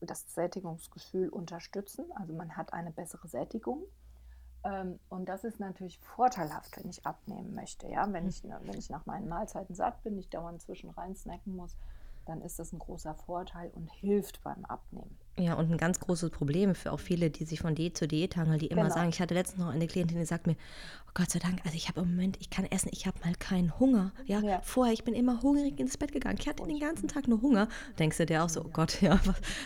[0.00, 2.06] das Sättigungsgefühl unterstützen.
[2.16, 3.84] Also man hat eine bessere Sättigung.
[4.66, 7.86] Ähm, und das ist natürlich vorteilhaft, wenn ich abnehmen möchte.
[7.88, 8.12] Ja?
[8.12, 11.76] Wenn, ich, wenn ich nach meinen Mahlzeiten satt bin, nicht dauernd zwischen rein snacken muss,
[12.26, 15.16] dann ist das ein großer Vorteil und hilft beim Abnehmen.
[15.38, 18.36] Ja, und ein ganz großes Problem für auch viele, die sich von Diät zu Diät
[18.36, 18.94] hangeln, die immer genau.
[18.94, 20.54] sagen, ich hatte letztens noch eine Klientin, die sagt mir,
[21.06, 23.34] oh Gott sei Dank, also ich habe im Moment, ich kann essen, ich habe mal
[23.34, 24.12] keinen Hunger.
[24.24, 26.38] Ja, ja, vorher, ich bin immer hungrig ins Bett gegangen.
[26.40, 27.68] Ich hatte den ganzen Tag nur Hunger.
[27.98, 29.20] Denkst du dir auch so, oh Gott, ja,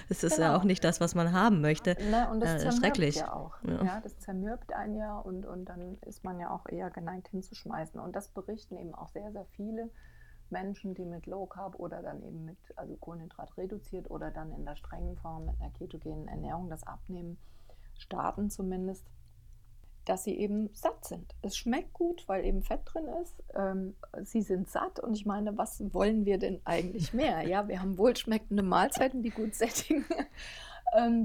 [0.09, 0.49] das ist genau.
[0.49, 1.97] ja auch nicht das, was man haben möchte.
[2.11, 3.17] Ne, und das äh, schrecklich.
[3.17, 3.55] ja auch.
[3.63, 3.85] Ja.
[3.85, 4.01] ja.
[4.01, 8.01] das zermürbt einen ja und, und dann ist man ja auch eher geneigt hinzuschmeißen.
[8.01, 9.91] Und das berichten eben auch sehr, sehr viele
[10.51, 14.65] Menschen, die mit Low Carb oder dann eben mit also Kohlenhydrat reduziert oder dann in
[14.65, 17.39] der strengen Form mit einer ketogenen Ernährung das Abnehmen
[17.99, 19.05] starten zumindest,
[20.05, 21.35] dass sie eben satt sind.
[21.43, 23.43] Es schmeckt gut, weil eben Fett drin ist.
[23.55, 27.43] Ähm, sie sind satt und ich meine, was wollen wir denn eigentlich mehr?
[27.43, 30.05] Ja, wir haben wohlschmeckende Mahlzeiten, die gut sättigen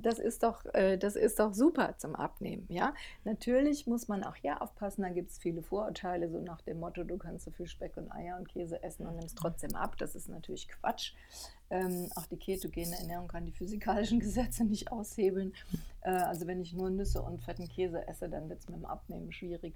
[0.01, 2.65] das, ist doch, äh, das ist doch super zum Abnehmen.
[2.69, 2.93] Ja?
[3.23, 7.03] Natürlich muss man auch hier aufpassen, da gibt es viele Vorurteile, so nach dem Motto,
[7.03, 9.97] du kannst so viel Speck und Eier und Käse essen und nimmst trotzdem ab.
[9.97, 11.13] Das ist natürlich Quatsch.
[11.69, 15.53] Ähm, auch die ketogene Ernährung kann die physikalischen Gesetze nicht aushebeln.
[16.01, 18.85] Äh, also wenn ich nur Nüsse und fetten Käse esse, dann wird es mit dem
[18.85, 19.73] Abnehmen schwierig.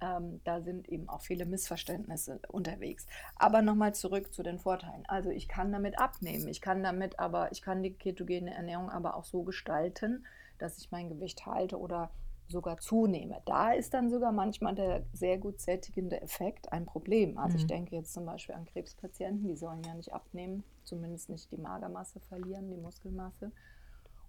[0.00, 3.06] Ähm, da sind eben auch viele Missverständnisse unterwegs.
[3.36, 5.04] Aber nochmal zurück zu den Vorteilen.
[5.06, 6.48] Also ich kann damit abnehmen.
[6.48, 10.26] Ich kann damit aber, ich kann die ketogene Ernährung aber auch so gestalten,
[10.58, 12.10] dass ich mein Gewicht halte oder
[12.48, 13.42] sogar zunehme.
[13.44, 17.38] Da ist dann sogar manchmal der sehr gut sättigende Effekt ein Problem.
[17.38, 17.60] Also mhm.
[17.60, 21.56] ich denke jetzt zum Beispiel an Krebspatienten, die sollen ja nicht abnehmen, zumindest nicht die
[21.56, 23.50] Magermasse verlieren, die Muskelmasse.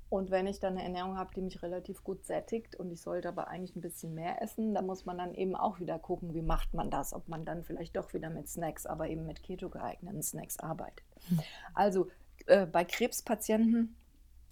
[0.09, 3.27] Und wenn ich dann eine Ernährung habe, die mich relativ gut sättigt und ich sollte
[3.27, 6.41] aber eigentlich ein bisschen mehr essen, da muss man dann eben auch wieder gucken, wie
[6.41, 9.69] macht man das, ob man dann vielleicht doch wieder mit Snacks, aber eben mit keto
[9.69, 11.05] geeigneten Snacks arbeitet.
[11.27, 11.39] Hm.
[11.73, 12.07] Also
[12.45, 13.97] äh, bei Krebspatienten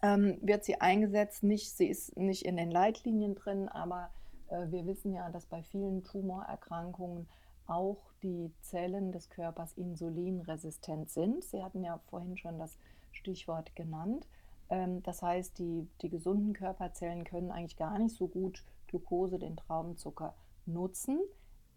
[0.02, 4.10] ähm, wird sie eingesetzt, nicht, sie ist nicht in den Leitlinien drin, aber
[4.50, 7.28] äh, wir wissen ja, dass bei vielen Tumorerkrankungen
[7.68, 11.44] auch die Zellen des Körpers insulinresistent sind.
[11.44, 12.78] Sie hatten ja vorhin schon das
[13.12, 14.28] Stichwort genannt.
[14.70, 19.58] Ähm, das heißt, die, die gesunden Körperzellen können eigentlich gar nicht so gut Glucose, den
[19.58, 21.20] Traubenzucker, nutzen.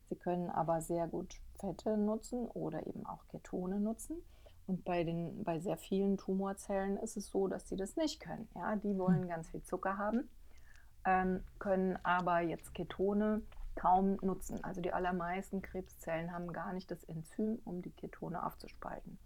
[0.08, 4.16] Sie können aber sehr gut Fette nutzen oder eben auch Ketone nutzen.
[4.66, 8.48] Und bei, den, bei sehr vielen Tumorzellen ist es so, dass sie das nicht können.
[8.54, 8.76] Ja?
[8.76, 9.28] Die wollen hm.
[9.28, 10.28] ganz viel Zucker haben,
[11.04, 13.42] ähm, können aber jetzt Ketone
[13.74, 14.62] kaum nutzen.
[14.64, 19.18] Also die allermeisten Krebszellen haben gar nicht das Enzym, um die Ketone aufzuspalten.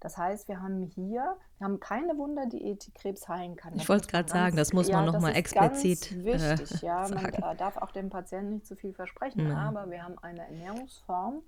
[0.00, 3.74] Das heißt, wir haben hier, wir haben keine Wunderdiät, die Krebs heilen kann.
[3.74, 6.82] Ich wollte es gerade sagen, das muss man ja, nochmal explizit ganz wichtig.
[6.82, 7.40] Äh, ja, sagen.
[7.40, 9.56] man darf auch dem Patienten nicht zu viel versprechen, mhm.
[9.56, 11.42] aber wir haben eine Ernährungsform,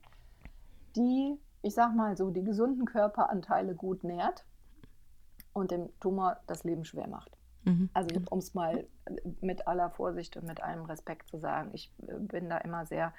[0.97, 4.45] die, ich sag mal so, die gesunden Körperanteile gut nährt
[5.53, 7.36] und dem Tumor das Leben schwer macht.
[7.67, 8.87] Mhm, also um es mal
[9.41, 13.13] mit aller Vorsicht und mit allem Respekt zu sagen, ich äh, bin da immer sehr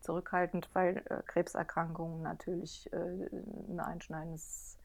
[0.00, 3.28] zurückhaltend, weil äh, Krebserkrankungen natürlich äh,
[3.68, 4.78] ein einschneidendes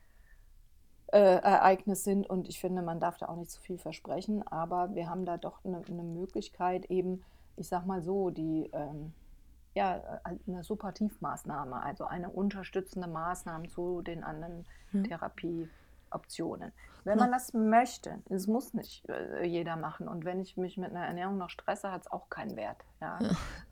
[1.08, 4.96] äh, Ereignis sind und ich finde, man darf da auch nicht zu viel versprechen, aber
[4.96, 7.24] wir haben da doch eine, eine Möglichkeit eben,
[7.58, 9.12] ich sag mal so, die ähm,
[9.76, 15.04] ja, äh, eine Supportivmaßnahme, also eine unterstützende Maßnahme zu den anderen mhm.
[16.10, 16.72] Therapieoptionen.
[17.06, 20.08] Wenn man das möchte, es muss nicht äh, jeder machen.
[20.08, 22.84] Und wenn ich mich mit einer Ernährung noch stresse, hat es auch keinen Wert.
[23.02, 23.18] Ja?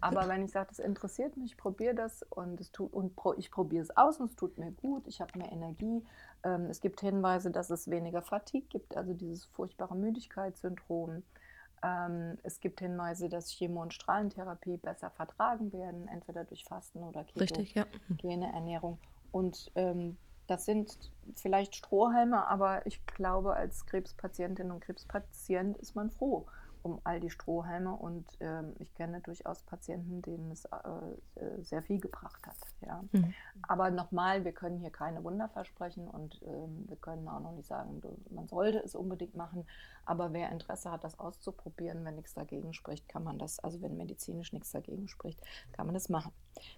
[0.01, 3.51] Aber wenn ich sage, das interessiert mich, ich probiere das und, es tut, und ich
[3.51, 6.03] probiere es aus und es tut mir gut, ich habe mehr Energie.
[6.43, 11.21] Ähm, es gibt Hinweise, dass es weniger Fatigue gibt, also dieses furchtbare Müdigkeitssyndrom.
[11.83, 17.23] Ähm, es gibt Hinweise, dass Chemo- und Strahlentherapie besser vertragen werden, entweder durch Fasten oder
[17.25, 18.53] ketogene ja.
[18.53, 18.97] Ernährung.
[19.31, 20.97] Und ähm, das sind
[21.35, 26.47] vielleicht Strohhalme, aber ich glaube, als Krebspatientin und Krebspatient ist man froh,
[26.83, 31.81] um all die Strohhalme und ähm, ich kenne durchaus Patienten, denen es äh, äh, sehr
[31.83, 32.55] viel gebracht hat.
[32.85, 33.03] Ja.
[33.11, 33.33] Mhm.
[33.63, 37.67] Aber nochmal, wir können hier keine Wunder versprechen und ähm, wir können auch noch nicht
[37.67, 39.67] sagen, man sollte es unbedingt machen.
[40.05, 43.97] Aber wer Interesse hat, das auszuprobieren, wenn nichts dagegen spricht, kann man das, also wenn
[43.97, 45.41] medizinisch nichts dagegen spricht,
[45.73, 46.31] kann man das machen.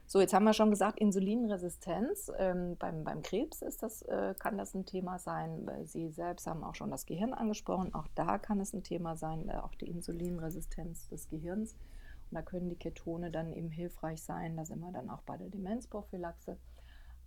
[0.05, 2.31] So, jetzt haben wir schon gesagt, Insulinresistenz.
[2.37, 5.69] Ähm, beim, beim Krebs ist das, äh, kann das ein Thema sein.
[5.85, 7.93] Sie selbst haben auch schon das Gehirn angesprochen.
[7.93, 11.73] Auch da kann es ein Thema sein, äh, auch die Insulinresistenz des Gehirns.
[11.73, 14.57] Und da können die Ketone dann eben hilfreich sein.
[14.57, 16.57] Da sind wir dann auch bei der Demenzprophylaxe.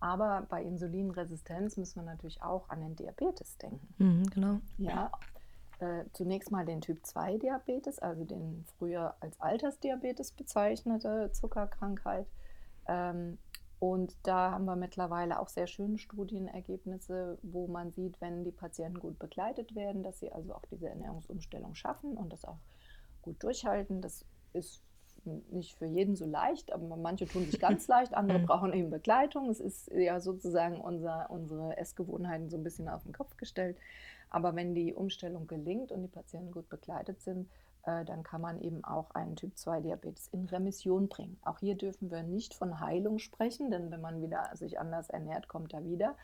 [0.00, 3.94] Aber bei Insulinresistenz müssen wir natürlich auch an den Diabetes denken.
[3.98, 4.60] Mhm, genau.
[4.76, 5.12] Ja,
[5.78, 12.26] äh, zunächst mal den Typ 2 Diabetes, also den früher als Altersdiabetes bezeichnete Zuckerkrankheit.
[12.86, 13.38] Ähm,
[13.78, 19.00] und da haben wir mittlerweile auch sehr schöne Studienergebnisse, wo man sieht, wenn die Patienten
[19.00, 22.58] gut begleitet werden, dass sie also auch diese Ernährungsumstellung schaffen und das auch
[23.22, 24.00] gut durchhalten.
[24.00, 24.82] Das ist
[25.24, 29.50] nicht für jeden so leicht, aber manche tun sich ganz leicht, andere brauchen eben Begleitung.
[29.50, 33.76] Es ist ja sozusagen unser, unsere Essgewohnheiten so ein bisschen auf den Kopf gestellt.
[34.30, 37.48] Aber wenn die Umstellung gelingt und die Patienten gut begleitet sind,
[37.84, 41.38] äh, dann kann man eben auch einen Typ-2-Diabetes in Remission bringen.
[41.42, 45.48] Auch hier dürfen wir nicht von Heilung sprechen, denn wenn man wieder sich anders ernährt,
[45.48, 46.16] kommt er wieder.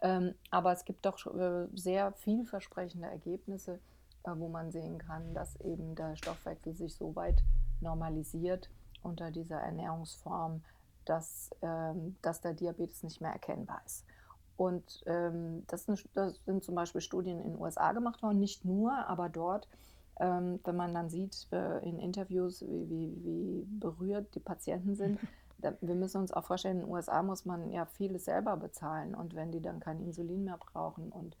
[0.00, 3.78] Ähm, aber es gibt doch äh, sehr vielversprechende Ergebnisse,
[4.24, 7.42] äh, wo man sehen kann, dass eben der Stoffwechsel sich so weit
[7.80, 8.68] normalisiert
[9.02, 10.62] unter dieser Ernährungsform,
[11.04, 14.04] dass, ähm, dass der Diabetes nicht mehr erkennbar ist.
[14.56, 18.92] Und ähm, das, das, sind zum Beispiel Studien in den USA gemacht worden, nicht nur,
[19.06, 19.68] aber dort
[20.18, 25.18] ähm, wenn man dann sieht äh, in Interviews, wie, wie, wie, berührt die Patienten sind,
[25.58, 29.14] da, wir müssen uns auch vorstellen, in den USA muss man ja vieles selber bezahlen
[29.14, 31.36] und wenn die dann kein Insulin mehr brauchen und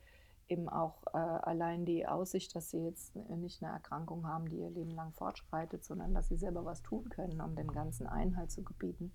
[0.48, 4.70] eben auch äh, allein die Aussicht, dass sie jetzt nicht eine Erkrankung haben, die ihr
[4.70, 8.62] Leben lang fortschreitet, sondern dass sie selber was tun können, um dem ganzen Einhalt zu
[8.62, 9.12] gebieten.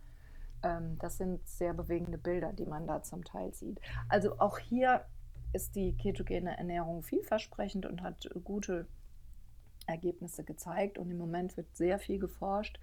[0.64, 3.80] Ähm, das sind sehr bewegende Bilder, die man da zum Teil sieht.
[4.10, 5.06] Also auch hier
[5.54, 8.88] ist die ketogene Ernährung vielversprechend und hat gute
[9.92, 12.80] Ergebnisse gezeigt und im Moment wird sehr viel geforscht.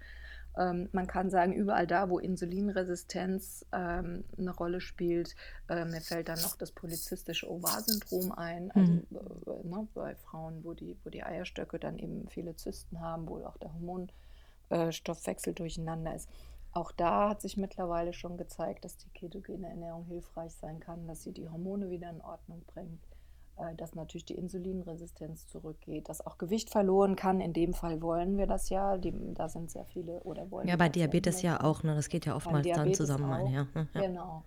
[0.57, 5.35] Ähm, man kann sagen, überall da, wo Insulinresistenz ähm, eine Rolle spielt,
[5.69, 9.05] äh, mir fällt dann noch das polizistische Ovar-Syndrom ein, also mhm.
[9.11, 13.37] äh, ne, bei Frauen, wo die, wo die Eierstöcke dann eben viele Zysten haben, wo
[13.45, 16.29] auch der Hormonstoffwechsel äh, durcheinander ist.
[16.71, 21.23] Auch da hat sich mittlerweile schon gezeigt, dass die ketogene Ernährung hilfreich sein kann, dass
[21.23, 23.01] sie die Hormone wieder in Ordnung bringt.
[23.59, 27.41] Äh, dass natürlich die Insulinresistenz zurückgeht, dass auch Gewicht verloren kann.
[27.41, 28.97] In dem Fall wollen wir das ja.
[28.97, 31.83] Die, da sind sehr viele oder wollen Ja, bei Diabetes ja auch.
[31.83, 31.95] Ne?
[31.95, 33.47] Das geht ja oftmals dann zusammen ein.
[33.47, 33.67] Ja.
[33.93, 34.01] ja.
[34.01, 34.43] Genau.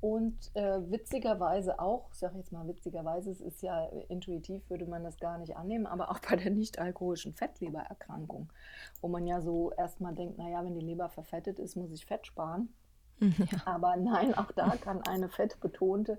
[0.00, 5.02] Und äh, witzigerweise auch, ich sage jetzt mal witzigerweise, es ist ja intuitiv, würde man
[5.02, 8.52] das gar nicht annehmen, aber auch bei der nicht-alkoholischen Fettlebererkrankung,
[9.00, 12.26] wo man ja so erstmal denkt, naja, wenn die Leber verfettet ist, muss ich Fett
[12.26, 12.68] sparen.
[13.18, 13.62] Ja.
[13.64, 16.18] Aber nein, auch da kann eine fettbetonte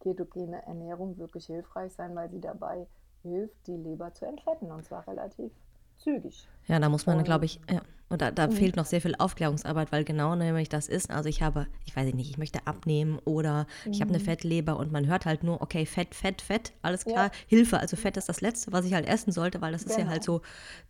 [0.00, 2.86] ketogene Ernährung wirklich hilfreich sein, weil sie dabei
[3.22, 5.52] hilft, die Leber zu entfetten und zwar relativ
[5.96, 6.48] zügig.
[6.66, 7.80] Ja, da muss man, glaube ich, ja.
[8.08, 8.52] Und da, da mhm.
[8.52, 12.14] fehlt noch sehr viel Aufklärungsarbeit, weil genau nämlich das ist, also ich habe, ich weiß
[12.14, 13.92] nicht, ich möchte abnehmen oder mhm.
[13.92, 14.24] ich habe eine mhm.
[14.24, 17.30] Fettleber und man hört halt nur, okay, Fett, Fett, Fett, alles klar, ja.
[17.48, 17.80] Hilfe.
[17.80, 20.06] Also Fett ist das Letzte, was ich halt essen sollte, weil das ist genau.
[20.06, 20.42] ja halt so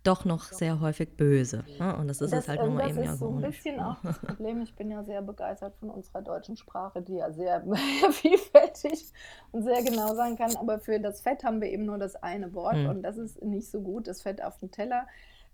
[0.02, 1.64] doch noch sehr häufig böse.
[1.78, 1.96] Ne?
[1.96, 3.40] Und das ist das, es halt nur mal eben ja so.
[3.40, 4.60] Das ist ein bisschen auch das Problem.
[4.60, 7.62] Ich bin ja sehr begeistert von unserer deutschen Sprache, die ja sehr
[8.10, 9.12] vielfältig
[9.52, 10.54] und sehr genau sein kann.
[10.56, 12.88] Aber für das Fett haben wir eben nur das eine Wort mhm.
[12.90, 15.06] und das ist nicht so gut, das Fett auf dem Teller.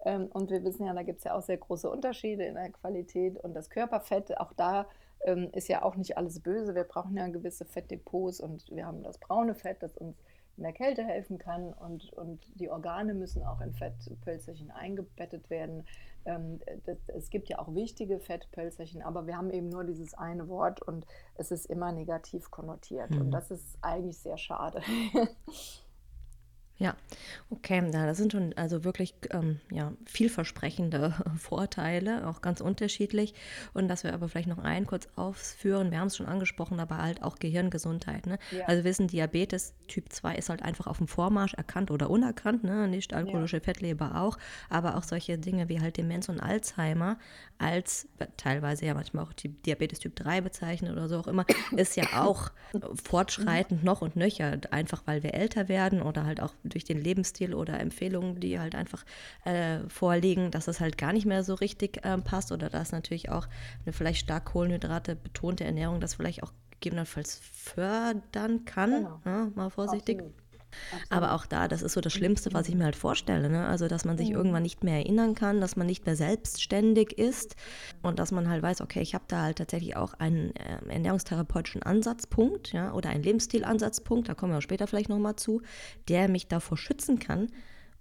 [0.05, 2.71] Ähm, und wir wissen ja, da gibt es ja auch sehr große Unterschiede in der
[2.71, 4.87] Qualität und das Körperfett, auch da
[5.25, 6.75] ähm, ist ja auch nicht alles böse.
[6.75, 10.17] Wir brauchen ja gewisse Fettdepots und wir haben das braune Fett, das uns
[10.57, 15.87] in der Kälte helfen kann und, und die Organe müssen auch in Fettpölzerchen eingebettet werden.
[16.25, 20.49] Ähm, das, es gibt ja auch wichtige Fettpölzerchen, aber wir haben eben nur dieses eine
[20.49, 23.11] Wort und es ist immer negativ konnotiert.
[23.11, 23.21] Mhm.
[23.23, 24.83] Und das ist eigentlich sehr schade.
[26.79, 26.97] Ja,
[27.49, 33.35] okay, ja, das sind schon also wirklich ähm, ja, vielversprechende Vorteile, auch ganz unterschiedlich.
[33.73, 36.99] Und dass wir aber vielleicht noch einen kurz ausführen, wir haben es schon angesprochen, aber
[36.99, 38.27] halt auch Gehirngesundheit.
[38.27, 38.39] Ne?
[38.51, 38.65] Ja.
[38.67, 42.89] Also wissen, Diabetes Typ 2 ist halt einfach auf dem Vormarsch erkannt oder unerkannt, ne?
[42.89, 43.63] nicht alkoholische ja.
[43.63, 47.17] Fettleber auch, aber auch solche Dinge wie halt Demenz und Alzheimer
[47.59, 52.25] als teilweise ja manchmal auch Diabetes Typ 3 bezeichnet oder so auch immer, ist ja
[52.25, 52.51] auch
[53.05, 57.55] fortschreitend noch und nöcher, einfach weil wir älter werden oder halt auch durch den Lebensstil
[57.55, 59.05] oder Empfehlungen, die halt einfach
[59.45, 63.31] äh, vorliegen, dass es halt gar nicht mehr so richtig äh, passt oder dass natürlich
[63.31, 63.47] auch
[63.85, 69.21] eine vielleicht stark Kohlenhydrate betonte Ernährung das vielleicht auch gegebenenfalls fördern kann, genau.
[69.25, 69.53] ne?
[69.55, 70.19] mal vorsichtig.
[70.19, 70.42] Absolut.
[70.93, 71.13] Absolut.
[71.13, 73.49] Aber auch da, das ist so das Schlimmste, was ich mir halt vorstelle.
[73.49, 73.67] Ne?
[73.67, 74.37] Also, dass man sich mhm.
[74.37, 77.57] irgendwann nicht mehr erinnern kann, dass man nicht mehr selbstständig ist
[78.03, 81.83] und dass man halt weiß, okay, ich habe da halt tatsächlich auch einen äh, ernährungstherapeutischen
[81.83, 85.63] Ansatzpunkt ja, oder einen Lebensstilansatzpunkt, da kommen wir auch später vielleicht nochmal zu,
[86.09, 87.49] der mich davor schützen kann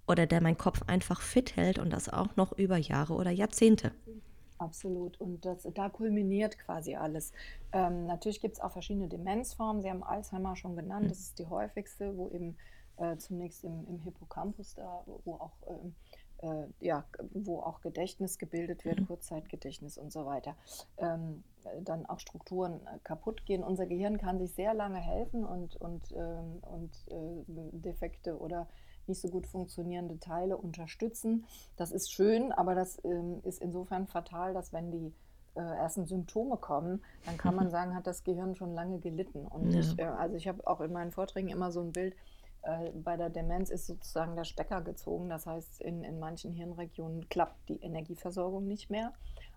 [0.06, 3.92] oder der meinen Kopf einfach fit hält und das auch noch über Jahre oder Jahrzehnte.
[4.62, 5.20] Absolut.
[5.20, 7.32] Und das, da kulminiert quasi alles.
[7.72, 9.82] Ähm, natürlich gibt es auch verschiedene Demenzformen.
[9.82, 11.10] Sie haben Alzheimer schon genannt.
[11.10, 12.56] Das ist die häufigste, wo eben
[12.98, 15.94] äh, zunächst im, im, Hippocampus da, wo auch, ähm,
[16.42, 19.06] äh, ja, wo auch Gedächtnis gebildet wird, mhm.
[19.08, 20.54] Kurzzeitgedächtnis und so weiter.
[20.98, 21.42] Ähm,
[21.80, 23.64] dann auch Strukturen äh, kaputt gehen.
[23.64, 28.68] Unser Gehirn kann sich sehr lange helfen und, und, ähm, und äh, Defekte oder
[29.08, 31.44] nicht so gut funktionierende Teile unterstützen.
[31.76, 35.12] Das ist schön, aber das ähm, ist insofern fatal, dass wenn die
[35.54, 39.46] äh, ersten Symptome kommen, dann kann man sagen, hat das Gehirn schon lange gelitten.
[39.46, 39.80] Und ja.
[39.80, 42.14] ich, äh, also ich habe auch in meinen Vorträgen immer so ein Bild,
[42.62, 45.28] äh, bei der Demenz ist sozusagen der Stecker gezogen.
[45.28, 49.12] Das heißt, in, in manchen Hirnregionen klappt die Energieversorgung nicht mehr.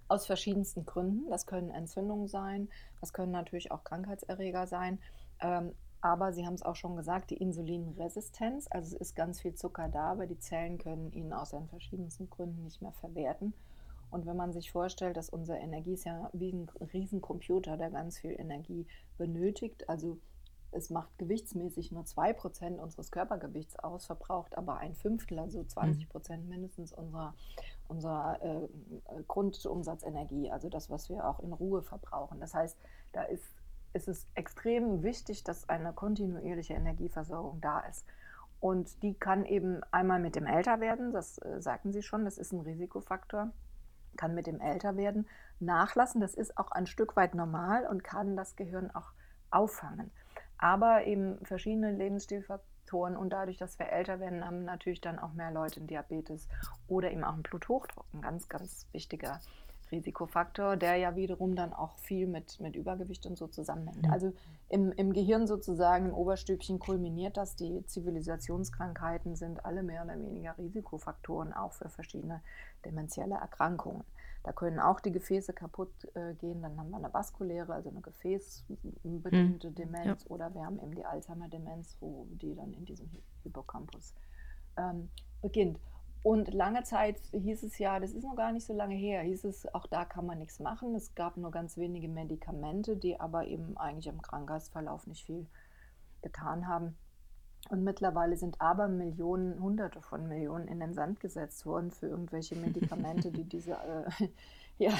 [0.08, 1.30] Aus verschiedensten Gründen.
[1.30, 2.70] Das können Entzündungen sein,
[3.02, 5.00] das können natürlich auch Krankheitserreger sein.
[5.40, 5.74] Ähm,
[6.06, 9.90] aber Sie haben es auch schon gesagt, die Insulinresistenz, also es ist ganz viel Zucker
[9.90, 13.54] da, aber die Zellen können ihn aus den verschiedensten Gründen nicht mehr verwerten.
[14.12, 18.20] Und wenn man sich vorstellt, dass unser Energie ist ja wie ein Riesencomputer, der ganz
[18.20, 18.86] viel Energie
[19.18, 20.20] benötigt, also
[20.70, 26.50] es macht gewichtsmäßig nur 2% unseres Körpergewichts aus, verbraucht aber ein Fünftel, also 20% mhm.
[26.50, 27.34] mindestens unserer,
[27.88, 28.68] unserer äh,
[29.28, 32.40] Grundumsatzenergie, also das, was wir auch in Ruhe verbrauchen.
[32.40, 32.78] Das heißt,
[33.12, 33.44] da ist
[33.96, 38.06] ist es extrem wichtig, dass eine kontinuierliche Energieversorgung da ist.
[38.60, 42.52] Und die kann eben einmal mit dem Älterwerden, das äh, sagten Sie schon, das ist
[42.52, 43.52] ein Risikofaktor,
[44.18, 45.28] kann mit dem Älterwerden
[45.60, 46.22] nachlassen.
[46.22, 49.12] Das ist auch ein Stück weit normal und kann das Gehirn auch
[49.50, 50.12] auffangen.
[50.58, 55.52] Aber eben verschiedene Lebensstilfaktoren und dadurch, dass wir älter werden, haben natürlich dann auch mehr
[55.52, 56.48] Leute einen Diabetes
[56.88, 59.40] oder eben auch einen Bluthochdruck, ein ganz, ganz wichtiger
[59.92, 64.10] Risikofaktor, der ja wiederum dann auch viel mit, mit Übergewicht und so zusammenhängt.
[64.10, 64.34] Also
[64.70, 67.56] im, im Gehirn sozusagen, im Oberstübchen kulminiert das.
[67.56, 72.42] Die Zivilisationskrankheiten sind alle mehr oder weniger Risikofaktoren auch für verschiedene
[72.84, 74.04] dementielle Erkrankungen.
[74.46, 78.02] Da können auch die Gefäße kaputt äh, gehen, dann haben wir eine vaskuläre, also eine
[78.02, 79.76] gefäßbedingte mhm.
[79.76, 80.30] Demenz ja.
[80.30, 83.10] oder wir haben eben die Alzheimer-Demenz, wo die dann in diesem
[83.42, 84.14] Hippocampus
[84.78, 85.10] ähm,
[85.42, 85.80] beginnt.
[86.26, 89.44] Und lange Zeit hieß es ja, das ist noch gar nicht so lange her, hieß
[89.44, 90.96] es, auch da kann man nichts machen.
[90.96, 95.46] Es gab nur ganz wenige Medikamente, die aber eben eigentlich im Krankheitsverlauf nicht viel
[96.24, 96.98] getan haben.
[97.70, 102.56] Und mittlerweile sind aber Millionen, Hunderte von Millionen in den Sand gesetzt worden für irgendwelche
[102.56, 104.28] Medikamente, die diese, äh,
[104.80, 104.94] ja,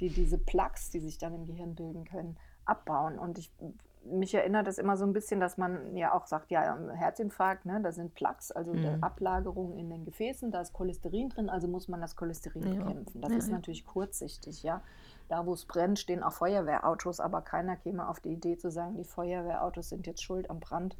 [0.00, 3.20] die diese Plaques, die sich dann im Gehirn bilden können, abbauen.
[3.20, 3.52] Und ich
[4.10, 7.80] mich erinnert das immer so ein bisschen, dass man ja auch sagt, ja, Herzinfarkt, ne,
[7.82, 9.02] da sind Plaques, also mhm.
[9.02, 12.84] Ablagerungen in den Gefäßen, da ist Cholesterin drin, also muss man das Cholesterin ja.
[12.84, 13.20] bekämpfen.
[13.20, 13.38] Das ja.
[13.38, 14.82] ist natürlich kurzsichtig, ja.
[15.28, 18.96] Da, wo es brennt, stehen auch Feuerwehrautos, aber keiner käme auf die Idee zu sagen,
[18.96, 20.96] die Feuerwehrautos sind jetzt schuld am Brand.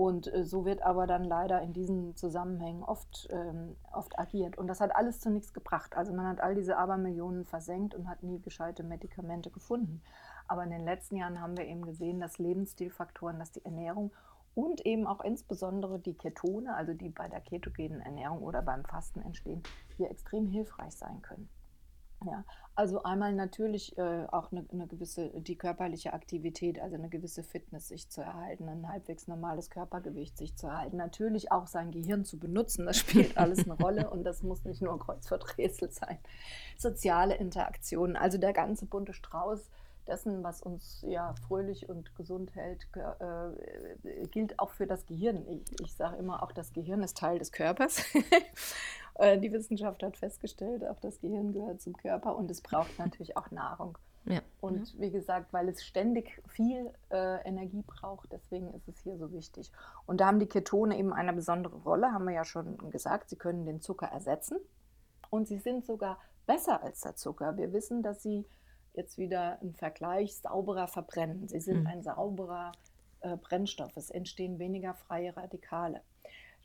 [0.00, 4.56] Und äh, so wird aber dann leider in diesen Zusammenhängen oft, ähm, oft agiert.
[4.56, 5.94] Und das hat alles zu nichts gebracht.
[5.94, 10.00] Also man hat all diese Abermillionen versenkt und hat nie gescheite Medikamente gefunden.
[10.48, 14.10] Aber in den letzten Jahren haben wir eben gesehen, dass Lebensstilfaktoren, dass die Ernährung
[14.54, 19.20] und eben auch insbesondere die Ketone, also die bei der ketogenen Ernährung oder beim Fasten
[19.20, 19.62] entstehen,
[19.98, 21.50] hier extrem hilfreich sein können.
[22.26, 27.42] Ja, also einmal natürlich äh, auch eine, eine, gewisse, die körperliche Aktivität, also eine gewisse
[27.42, 30.98] Fitness sich zu erhalten, ein halbwegs normales Körpergewicht sich zu erhalten.
[30.98, 34.82] Natürlich auch sein Gehirn zu benutzen, das spielt alles eine Rolle und das muss nicht
[34.82, 36.18] nur Kreuzverdrehsel sein.
[36.76, 39.70] Soziale Interaktionen, also der ganze bunte Strauß
[40.06, 45.46] dessen, was uns ja fröhlich und gesund hält, äh, gilt auch für das Gehirn.
[45.48, 48.02] Ich, ich sage immer, auch das Gehirn ist Teil des Körpers.
[49.20, 53.36] Äh, die Wissenschaft hat festgestellt, auch das Gehirn gehört zum Körper und es braucht natürlich
[53.36, 53.98] auch Nahrung.
[54.24, 54.40] Ja.
[54.62, 59.30] Und wie gesagt, weil es ständig viel äh, Energie braucht, deswegen ist es hier so
[59.32, 59.70] wichtig.
[60.06, 63.28] Und da haben die Ketone eben eine besondere Rolle, haben wir ja schon gesagt.
[63.28, 64.56] Sie können den Zucker ersetzen
[65.28, 67.58] und sie sind sogar besser als der Zucker.
[67.58, 68.46] Wir wissen, dass sie
[68.94, 71.46] jetzt wieder im Vergleich sauberer verbrennen.
[71.46, 71.86] Sie sind mhm.
[71.86, 72.72] ein sauberer
[73.20, 73.94] äh, Brennstoff.
[73.98, 76.00] Es entstehen weniger freie Radikale.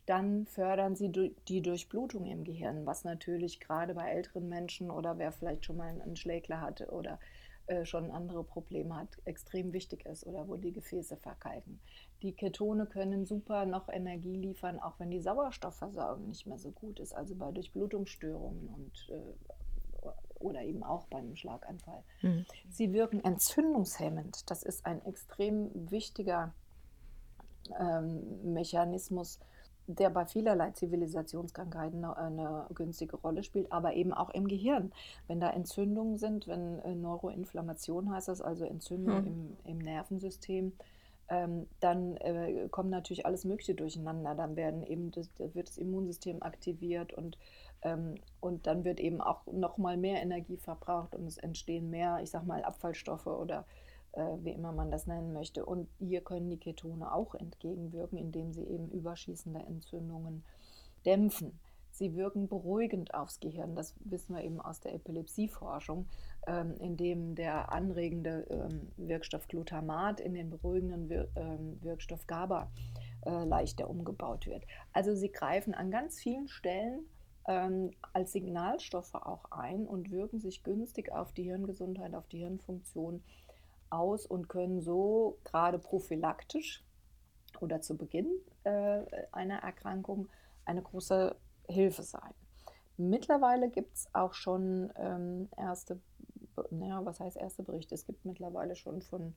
[0.05, 1.11] Dann fördern sie
[1.47, 5.89] die Durchblutung im Gehirn, was natürlich gerade bei älteren Menschen oder wer vielleicht schon mal
[5.89, 7.19] einen Schlägler hatte oder
[7.67, 11.79] äh, schon andere Probleme hat, extrem wichtig ist oder wo die Gefäße verkalken.
[12.21, 16.99] Die Ketone können super noch Energie liefern, auch wenn die Sauerstoffversorgung nicht mehr so gut
[16.99, 19.33] ist, also bei Durchblutungsstörungen und äh,
[20.35, 22.03] oder eben auch bei einem Schlaganfall.
[22.21, 22.45] Mhm.
[22.69, 24.49] Sie wirken entzündungshemmend.
[24.51, 26.53] Das ist ein extrem wichtiger
[27.79, 29.39] ähm, Mechanismus,
[29.87, 34.91] der bei vielerlei Zivilisationskrankheiten eine, eine, günstige Rolle spielt, aber eben auch im Gehirn.
[35.27, 39.27] Wenn da Entzündungen sind, wenn äh, Neuroinflammation heißt das, also Entzündung hm.
[39.27, 40.73] im, im, Nervensystem,
[41.29, 44.35] ähm, dann äh, kommt natürlich alles Mögliche durcheinander.
[44.35, 47.37] Dann werden eben das, wird das Immunsystem aktiviert und,
[47.81, 52.19] ähm, und dann wird eben auch noch mal mehr Energie verbraucht und es entstehen mehr,
[52.21, 53.84] ich sag mal, Abfallstoffe oder äh,
[54.15, 55.65] wie immer man das nennen möchte.
[55.65, 60.43] Und hier können die Ketone auch entgegenwirken, indem sie eben überschießende Entzündungen
[61.05, 61.59] dämpfen.
[61.95, 66.07] Sie wirken beruhigend aufs Gehirn, das wissen wir eben aus der Epilepsieforschung,
[66.45, 72.69] ähm, indem der anregende ähm, Wirkstoff Glutamat in den beruhigenden ähm, Wirkstoff GABA
[73.25, 74.65] äh, leichter umgebaut wird.
[74.91, 77.05] Also sie greifen an ganz vielen Stellen
[78.11, 83.21] als Signalstoffe auch ein und wirken sich günstig auf die Hirngesundheit, auf die Hirnfunktion
[83.95, 86.83] aus und können so gerade prophylaktisch
[87.61, 88.27] oder zu Beginn
[88.63, 90.27] äh, einer Erkrankung
[90.65, 91.35] eine große
[91.67, 92.33] Hilfe sein.
[92.97, 95.99] Mittlerweile gibt es auch schon ähm, erste,
[96.71, 97.95] naja, was heißt erste Berichte?
[97.95, 99.35] Es gibt mittlerweile schon von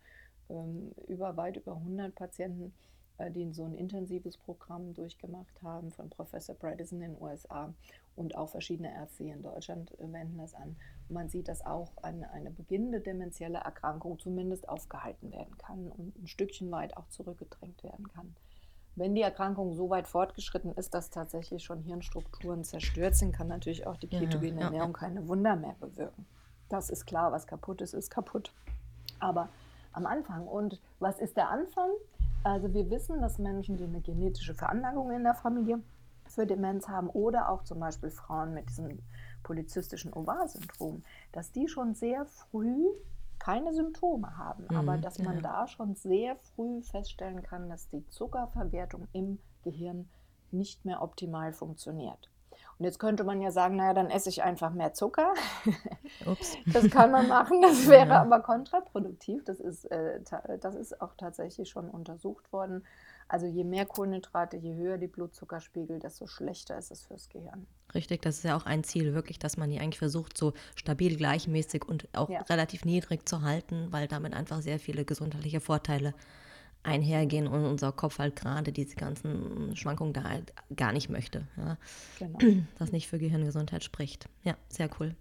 [0.49, 2.73] ähm, über weit über 100 Patienten,
[3.19, 7.75] äh, die so ein intensives Programm durchgemacht haben, von Professor Bredesen in den USA
[8.15, 10.77] und auch verschiedene Ärzte hier in Deutschland äh, wenden das an.
[11.11, 16.27] Man sieht, dass auch eine, eine beginnende dementielle Erkrankung zumindest aufgehalten werden kann und ein
[16.27, 18.35] Stückchen weit auch zurückgedrängt werden kann.
[18.97, 23.87] Wenn die Erkrankung so weit fortgeschritten ist, dass tatsächlich schon Hirnstrukturen zerstört sind, kann natürlich
[23.87, 24.99] auch die ketogene ja, Ernährung ja.
[24.99, 26.27] keine Wunder mehr bewirken.
[26.69, 28.53] Das ist klar, was kaputt ist, ist kaputt.
[29.21, 29.49] Aber
[29.93, 30.47] am Anfang.
[30.47, 31.91] Und was ist der Anfang?
[32.45, 35.81] Also wir wissen, dass Menschen, die eine genetische Veranlagung in der Familie
[36.27, 38.99] für Demenz haben oder auch zum Beispiel Frauen mit diesem
[39.43, 42.87] polyzystischen Ovar-Syndrom, dass die schon sehr früh
[43.39, 45.43] keine Symptome haben, mhm, aber dass man ja.
[45.43, 50.09] da schon sehr früh feststellen kann, dass die Zuckerverwertung im Gehirn
[50.51, 52.31] nicht mehr optimal funktioniert.
[52.79, 55.35] Und jetzt könnte man ja sagen, naja, dann esse ich einfach mehr Zucker.
[56.27, 56.57] Ups.
[56.73, 58.23] Das kann man machen, das wäre ja.
[58.23, 59.45] aber kontraproduktiv.
[59.45, 60.21] Das ist, äh,
[60.61, 62.85] das ist auch tatsächlich schon untersucht worden.
[63.29, 67.67] Also je mehr Kohlenhydrate, je höher die Blutzuckerspiegel, desto schlechter ist es fürs Gehirn.
[67.95, 71.17] Richtig, das ist ja auch ein Ziel, wirklich, dass man die eigentlich versucht, so stabil,
[71.17, 72.41] gleichmäßig und auch ja.
[72.43, 76.15] relativ niedrig zu halten, weil damit einfach sehr viele gesundheitliche Vorteile
[76.83, 81.47] einhergehen und unser Kopf halt gerade diese ganzen Schwankungen da halt gar nicht möchte.
[81.57, 81.77] Ja?
[82.19, 82.39] Genau.
[82.79, 84.29] Das nicht für Gehirngesundheit spricht.
[84.43, 85.15] Ja, sehr cool.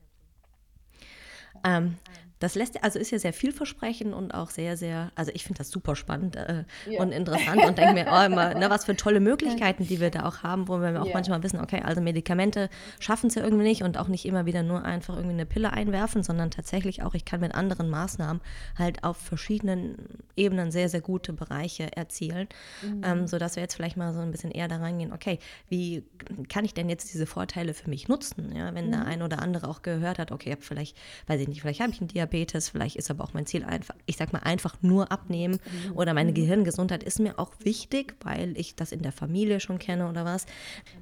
[1.64, 1.97] Ähm,
[2.40, 5.70] das lässt, also ist ja sehr vielversprechend und auch sehr, sehr, also ich finde das
[5.70, 7.02] super spannend äh, yeah.
[7.02, 10.26] und interessant und denke mir, oh, immer, ne, was für tolle Möglichkeiten, die wir da
[10.26, 11.14] auch haben, wo wir auch yeah.
[11.14, 12.70] manchmal wissen, okay, also Medikamente
[13.00, 15.74] schaffen es ja irgendwie nicht und auch nicht immer wieder nur einfach irgendwie eine Pille
[15.74, 18.42] einwerfen, sondern tatsächlich auch, ich kann mit anderen Maßnahmen
[18.78, 19.98] halt auf verschiedenen
[20.36, 22.48] Ebenen sehr, sehr gute Bereiche erzielen,
[22.84, 23.02] mhm.
[23.04, 26.04] ähm, sodass wir jetzt vielleicht mal so ein bisschen eher da reingehen, okay, wie
[26.50, 28.92] kann ich denn jetzt diese Vorteile für mich nutzen, ja, wenn mhm.
[28.92, 32.00] der ein oder andere auch gehört hat, okay, vielleicht, weiß ich nicht, vielleicht habe ich
[32.00, 35.11] einen Diabetes, Diabetes, vielleicht ist aber auch mein Ziel einfach, ich sag mal einfach nur
[35.11, 35.59] abnehmen
[35.95, 40.09] oder meine Gehirngesundheit ist mir auch wichtig, weil ich das in der Familie schon kenne
[40.09, 40.45] oder was.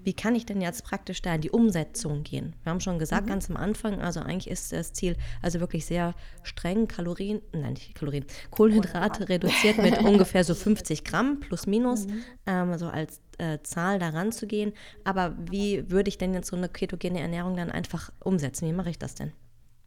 [0.04, 2.54] Wie kann ich denn jetzt praktisch da in die Umsetzung gehen?
[2.64, 3.30] Wir haben schon gesagt, mhm.
[3.30, 6.14] ganz am Anfang, also eigentlich ist das Ziel also wirklich sehr
[6.44, 12.24] streng Kalorien, nein, nicht Kalorien, Kohlenhydrate reduziert mit ungefähr so 50 Gramm plus minus, mhm.
[12.46, 14.74] ähm, so als äh, Zahl daran zu gehen.
[15.04, 18.68] Aber wie würde ich denn jetzt so eine ketogene Ernährung dann einfach umsetzen?
[18.68, 19.34] Wie mache ich das denn?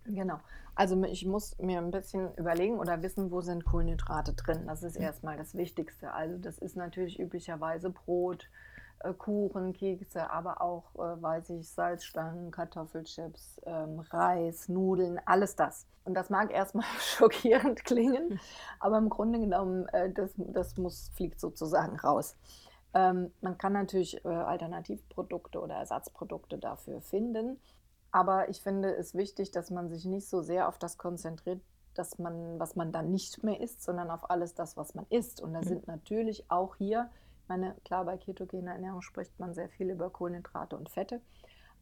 [0.05, 0.41] Genau.
[0.79, 4.68] Also ich muss mir ein bisschen überlegen oder wissen, wo sind Kohlenhydrate drin.
[4.68, 6.12] Das ist erstmal das Wichtigste.
[6.12, 8.49] Also das ist natürlich üblicherweise Brot,
[9.01, 15.89] äh, Kuchen, Kekse, aber auch, äh, weiß ich, Salzstangen, Kartoffelchips, ähm, Reis, Nudeln, alles das.
[16.05, 18.39] Und das mag erstmal schockierend klingen,
[18.79, 22.37] aber im Grunde genommen, äh, das, das muss, fliegt sozusagen raus.
[22.95, 27.59] Ähm, man kann natürlich Alternativprodukte oder Ersatzprodukte dafür finden,
[28.11, 31.61] aber ich finde es wichtig, dass man sich nicht so sehr auf das konzentriert,
[31.95, 35.41] dass man, was man dann nicht mehr isst, sondern auf alles das, was man isst.
[35.41, 35.65] Und da mhm.
[35.65, 37.11] sind natürlich auch hier
[37.49, 41.21] meine, klar, bei ketogener Ernährung spricht man sehr viel über Kohlenhydrate und Fette,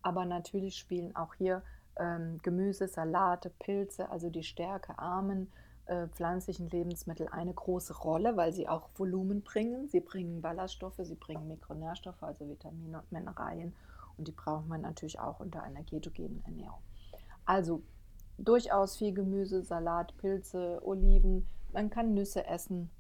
[0.03, 1.63] aber natürlich spielen auch hier
[1.97, 5.53] ähm, Gemüse, Salate, Pilze, also die stärkearmen
[5.87, 9.89] äh, pflanzlichen Lebensmittel eine große Rolle, weil sie auch Volumen bringen.
[9.89, 13.75] Sie bringen Ballaststoffe, sie bringen Mikronährstoffe, also Vitamine und Mineralien
[14.19, 16.83] und die braucht man natürlich auch unter einer ketogenen Ernährung.
[17.45, 17.83] Also
[18.39, 21.47] durchaus viel Gemüse, Salat, Pilze, Oliven.
[21.73, 22.91] Man kann Nüsse essen,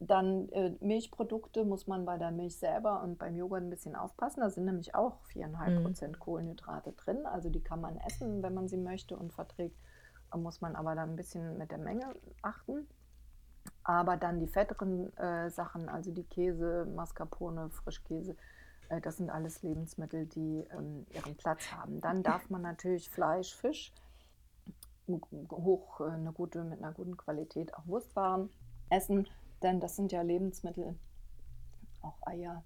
[0.00, 4.40] dann äh, Milchprodukte muss man bei der Milch selber und beim Joghurt ein bisschen aufpassen.
[4.40, 6.20] Da sind nämlich auch 4,5 Prozent mhm.
[6.20, 7.26] Kohlenhydrate drin.
[7.26, 9.76] Also die kann man essen, wenn man sie möchte und verträgt.
[10.30, 12.86] Da muss man aber dann ein bisschen mit der Menge achten.
[13.82, 18.36] Aber dann die fetteren äh, Sachen, also die Käse, Mascarpone, Frischkäse,
[18.88, 22.00] äh, das sind alles Lebensmittel, die ähm, ihren Platz haben.
[22.00, 23.92] Dann darf man natürlich Fleisch, Fisch,
[25.08, 28.50] hoch, äh, eine gute, mit einer guten Qualität auch Wurstwaren
[28.90, 29.26] essen
[29.64, 30.94] denn das sind ja Lebensmittel,
[32.02, 32.62] auch Eier,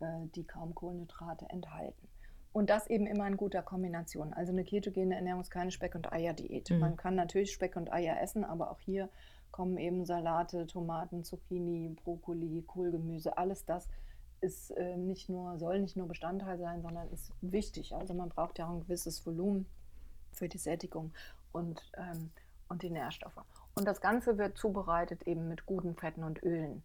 [0.00, 2.08] äh, die kaum Kohlenhydrate enthalten.
[2.52, 4.34] Und das eben immer in guter Kombination.
[4.34, 6.70] Also eine ketogene Ernährung ist keine Speck- und Eier-Diät.
[6.70, 6.78] Mhm.
[6.78, 9.08] Man kann natürlich Speck und Eier essen, aber auch hier
[9.50, 13.88] kommen eben Salate, Tomaten, Zucchini, Brokkoli, Kohlgemüse, alles das
[14.42, 17.94] ist äh, nicht nur, soll nicht nur Bestandteil sein, sondern ist wichtig.
[17.94, 19.66] Also man braucht ja auch ein gewisses Volumen
[20.32, 21.12] für die Sättigung
[21.52, 22.30] und, ähm,
[22.68, 23.40] und die Nährstoffe.
[23.74, 26.82] Und das Ganze wird zubereitet eben mit guten Fetten und Ölen.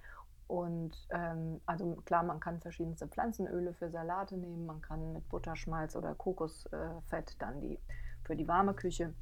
[0.47, 5.95] Und ähm, also klar, man kann verschiedenste Pflanzenöle für Salate nehmen, man kann mit Butterschmalz
[5.95, 7.77] oder Kokosfett dann die
[8.23, 9.13] für die warme Küche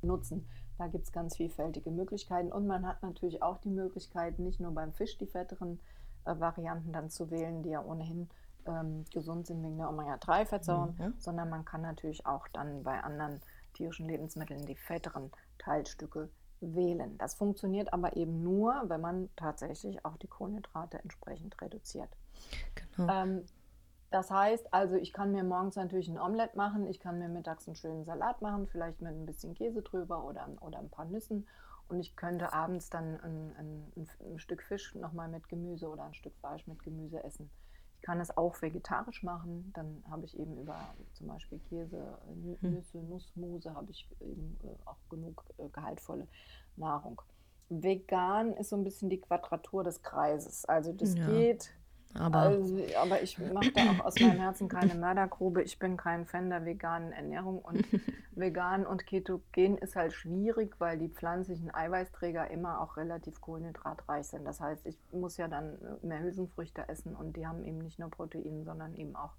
[0.00, 0.48] nutzen.
[0.78, 2.52] Da gibt es ganz vielfältige Möglichkeiten.
[2.52, 5.80] Und man hat natürlich auch die Möglichkeit, nicht nur beim Fisch die fetteren
[6.24, 8.28] äh, Varianten dann zu wählen, die ja ohnehin
[8.66, 11.14] ähm, gesund sind wegen der Omega-3-Fettsäuren, mhm.
[11.18, 13.40] sondern man kann natürlich auch dann bei anderen
[13.74, 17.18] tierischen Lebensmitteln die fetteren Teilstücke wählen.
[17.18, 22.08] Das funktioniert aber eben nur, wenn man tatsächlich auch die Kohlenhydrate entsprechend reduziert.
[22.96, 23.12] Genau.
[23.12, 23.44] Ähm,
[24.10, 27.66] das heißt also, ich kann mir morgens natürlich ein Omelett machen, ich kann mir mittags
[27.66, 31.48] einen schönen Salat machen, vielleicht mit ein bisschen Käse drüber oder, oder ein paar Nüssen.
[31.88, 36.14] Und ich könnte abends dann ein, ein, ein Stück Fisch nochmal mit Gemüse oder ein
[36.14, 37.50] Stück Fleisch mit Gemüse essen
[38.04, 39.72] kann es auch vegetarisch machen.
[39.74, 40.78] Dann habe ich eben über
[41.14, 42.18] zum Beispiel Käse,
[42.60, 42.74] hm.
[42.74, 46.28] Nüsse, Nussmuse, habe ich eben äh, auch genug äh, gehaltvolle
[46.76, 47.22] Nahrung.
[47.70, 50.66] Vegan ist so ein bisschen die Quadratur des Kreises.
[50.66, 51.26] Also das ja.
[51.26, 51.70] geht
[52.14, 55.62] aber, also, aber ich mache da auch aus meinem Herzen keine Mördergrube.
[55.62, 57.84] Ich bin kein Fan der veganen Ernährung und
[58.32, 64.44] vegan und ketogen ist halt schwierig, weil die pflanzlichen Eiweißträger immer auch relativ kohlenhydratreich sind.
[64.44, 68.10] Das heißt, ich muss ja dann mehr Hülsenfrüchte essen und die haben eben nicht nur
[68.10, 69.32] Proteine, sondern eben auch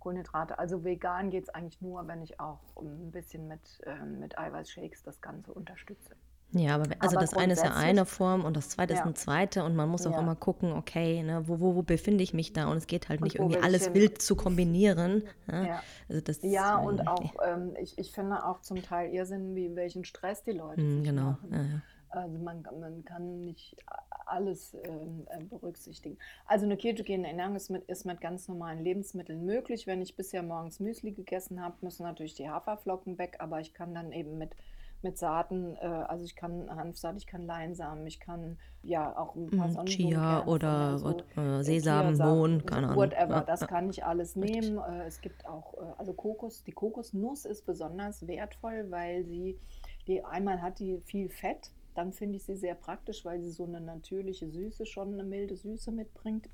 [0.00, 0.58] Kohlenhydrate.
[0.58, 5.02] Also vegan geht es eigentlich nur, wenn ich auch ein bisschen mit, äh, mit Eiweißshakes
[5.02, 6.16] das Ganze unterstütze.
[6.52, 9.00] Ja, aber also aber das eine ist ja eine Form und das zweite ja.
[9.00, 10.20] ist eine zweite und man muss auch ja.
[10.20, 13.20] immer gucken, okay, ne, wo, wo, wo befinde ich mich da und es geht halt
[13.20, 15.24] nicht irgendwie alles wild zu kombinieren.
[15.50, 15.82] Ja, ja.
[16.08, 20.04] Also das, ja und auch, ähm, ich, ich finde auch zum Teil Irrsinn, wie welchen
[20.04, 21.22] Stress die Leute mm, genau.
[21.22, 21.82] machen.
[22.10, 23.76] Also man, man kann nicht
[24.24, 26.16] alles ähm, äh, berücksichtigen.
[26.46, 29.86] Also eine ketogene Ernährung ist mit, ist mit ganz normalen Lebensmitteln möglich.
[29.86, 33.94] Wenn ich bisher morgens Müsli gegessen habe, müssen natürlich die Haferflocken weg, aber ich kann
[33.94, 34.54] dann eben mit
[35.02, 39.50] mit Saaten, äh, also ich kann Hanfsaat, ich kann Leinsamen, ich kann ja auch ein
[39.50, 42.96] paar mm, Chia oder so, äh, Sesam, Mohn, keine Ahnung.
[42.96, 44.78] Whatever, das kann ich alles nehmen.
[44.78, 49.58] Äh, es gibt auch, äh, also Kokos, die Kokosnuss ist besonders wertvoll, weil sie,
[50.06, 53.64] die einmal hat die viel Fett, dann finde ich sie sehr praktisch, weil sie so
[53.64, 56.48] eine natürliche Süße, schon eine milde Süße mitbringt.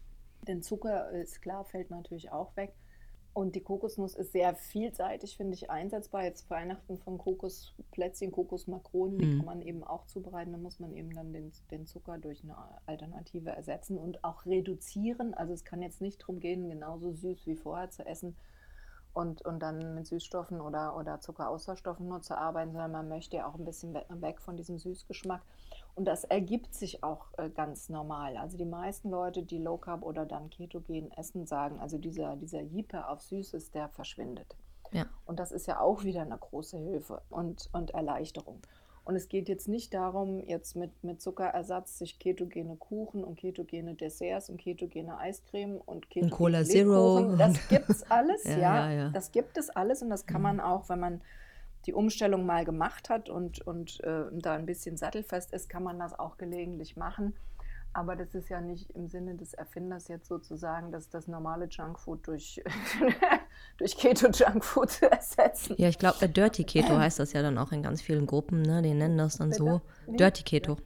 [0.46, 2.74] Denn Zucker ist klar, fällt natürlich auch weg.
[3.34, 6.22] Und die Kokosnuss ist sehr vielseitig, finde ich, einsetzbar.
[6.22, 9.36] Jetzt Weihnachten von Kokosplätzchen, Kokosmakronen, die mhm.
[9.38, 10.52] kann man eben auch zubereiten.
[10.52, 12.56] Da muss man eben dann den, den Zucker durch eine
[12.86, 15.34] Alternative ersetzen und auch reduzieren.
[15.34, 18.36] Also es kann jetzt nicht darum gehen, genauso süß wie vorher zu essen,
[19.14, 23.46] und, und dann mit Süßstoffen oder, oder Zuckerauswaschstoffen nur zu arbeiten, sondern man möchte ja
[23.46, 25.40] auch ein bisschen weg von diesem Süßgeschmack.
[25.96, 28.36] Und das ergibt sich auch äh, ganz normal.
[28.36, 32.62] Also die meisten Leute, die Low Carb oder dann Ketogen essen, sagen, also dieser, dieser
[32.62, 34.56] Jipe auf Süßes, der verschwindet.
[34.92, 35.06] Ja.
[35.24, 38.60] Und das ist ja auch wieder eine große Hilfe und, und Erleichterung.
[39.04, 43.94] Und es geht jetzt nicht darum, jetzt mit, mit Zuckerersatz sich ketogene Kuchen und ketogene
[43.94, 47.36] Desserts und ketogene Eiscreme und ketogene und Cola Zero.
[47.36, 50.58] Das gibt es alles, ja, ja, ja, Das gibt es alles und das kann man
[50.58, 51.20] auch, wenn man
[51.86, 55.98] die Umstellung mal gemacht hat und, und äh, da ein bisschen sattelfest ist, kann man
[55.98, 57.34] das auch gelegentlich machen.
[57.96, 62.26] Aber das ist ja nicht im Sinne des Erfinders jetzt sozusagen, dass das normale Junkfood
[62.26, 62.60] durch,
[63.78, 65.76] durch Keto-Junkfood zu ersetzen.
[65.78, 68.62] Ja, ich glaube, äh, Dirty Keto heißt das ja dann auch in ganz vielen Gruppen,
[68.62, 68.82] ne?
[68.82, 69.80] Die nennen das dann so.
[70.08, 70.76] Dirty Keto.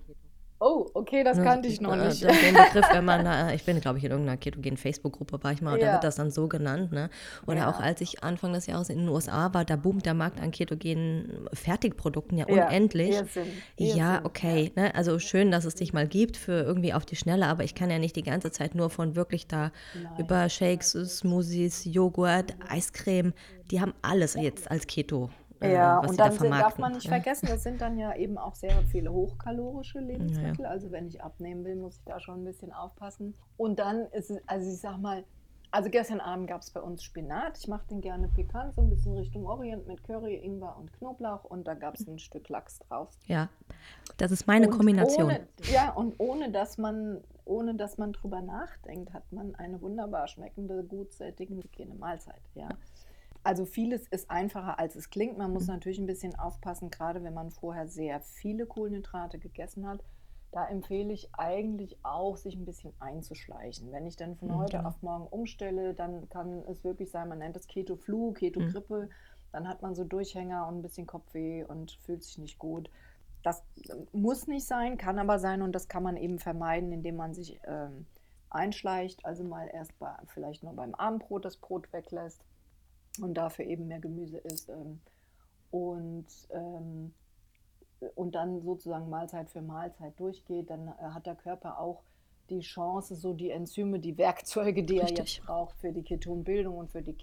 [0.61, 2.23] Oh, okay, das kannte ich noch äh, nicht.
[2.23, 5.63] Den Begriff, wenn man, da, ich bin, glaube ich, in irgendeiner ketogenen Facebook-Gruppe war ich
[5.63, 5.87] mal, und ja.
[5.87, 6.91] da wird das dann so genannt.
[6.91, 7.11] Ne?
[7.47, 7.71] Oder ja.
[7.71, 10.51] auch als ich Anfang des Jahres in den USA war, da boomt der Markt an
[10.51, 13.11] ketogenen Fertigprodukten ja, ja unendlich.
[13.11, 13.47] Irrsinn.
[13.77, 14.73] Ja, okay.
[14.75, 14.93] Ne?
[14.97, 17.91] Also schön, dass es dich mal gibt für irgendwie auf die Schnelle, aber ich kann
[17.91, 20.13] ja nicht die ganze Zeit nur von wirklich da Nein.
[20.19, 23.33] über Shakes, Smoothies, Joghurt, Eiscreme,
[23.71, 25.31] die haben alles jetzt als Keto
[25.61, 27.11] äh, ja, und dann da darf man nicht ja.
[27.11, 30.65] vergessen, das sind dann ja eben auch sehr viele hochkalorische Lebensmittel.
[30.65, 30.71] Ja.
[30.71, 33.35] Also wenn ich abnehmen will, muss ich da schon ein bisschen aufpassen.
[33.57, 35.25] Und dann ist es, also ich sag mal,
[35.71, 37.59] also gestern Abend gab es bei uns Spinat.
[37.59, 41.45] Ich mache den gerne pikant, so ein bisschen Richtung Orient mit Curry, Ingwer und Knoblauch.
[41.45, 43.11] Und da gab es ein Stück Lachs drauf.
[43.27, 43.51] Ja,
[44.17, 45.27] das ist meine und Kombination.
[45.27, 50.29] Ohne, ja, und ohne dass man ohne dass man drüber nachdenkt, hat man eine wunderbar
[50.29, 51.67] schmeckende, gut sättigende
[51.99, 52.43] Mahlzeit.
[52.55, 52.69] Ja.
[53.43, 55.39] Also vieles ist einfacher, als es klingt.
[55.39, 55.75] Man muss mhm.
[55.75, 60.03] natürlich ein bisschen aufpassen, gerade wenn man vorher sehr viele Kohlenhydrate gegessen hat.
[60.51, 63.93] Da empfehle ich eigentlich auch, sich ein bisschen einzuschleichen.
[63.93, 64.89] Wenn ich dann von mhm, heute genau.
[64.89, 69.03] auf morgen umstelle, dann kann es wirklich sein, man nennt es Keto-Flu, Keto-Grippe.
[69.07, 69.11] Mhm.
[69.53, 72.91] Dann hat man so Durchhänger und ein bisschen Kopfweh und fühlt sich nicht gut.
[73.43, 73.63] Das
[74.13, 77.59] muss nicht sein, kann aber sein und das kann man eben vermeiden, indem man sich
[77.65, 78.07] ähm,
[78.51, 79.25] einschleicht.
[79.25, 82.43] Also mal erst bei, vielleicht nur beim Abendbrot das Brot weglässt
[83.21, 84.69] und dafür eben mehr Gemüse isst.
[84.69, 85.01] Ähm,
[85.71, 87.13] und, ähm,
[88.15, 92.03] und dann sozusagen Mahlzeit für Mahlzeit durchgeht, dann äh, hat der Körper auch
[92.51, 95.19] die Chance, so die Enzyme, die Werkzeuge, die Richtig.
[95.19, 97.15] er jetzt braucht für die Ketonbildung und für die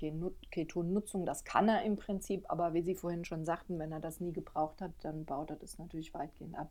[0.51, 4.19] Ketonnutzung, das kann er im Prinzip, aber wie Sie vorhin schon sagten, wenn er das
[4.19, 6.69] nie gebraucht hat, dann baut er das natürlich weitgehend ab.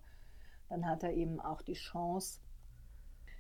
[0.69, 2.41] Dann hat er eben auch die Chance,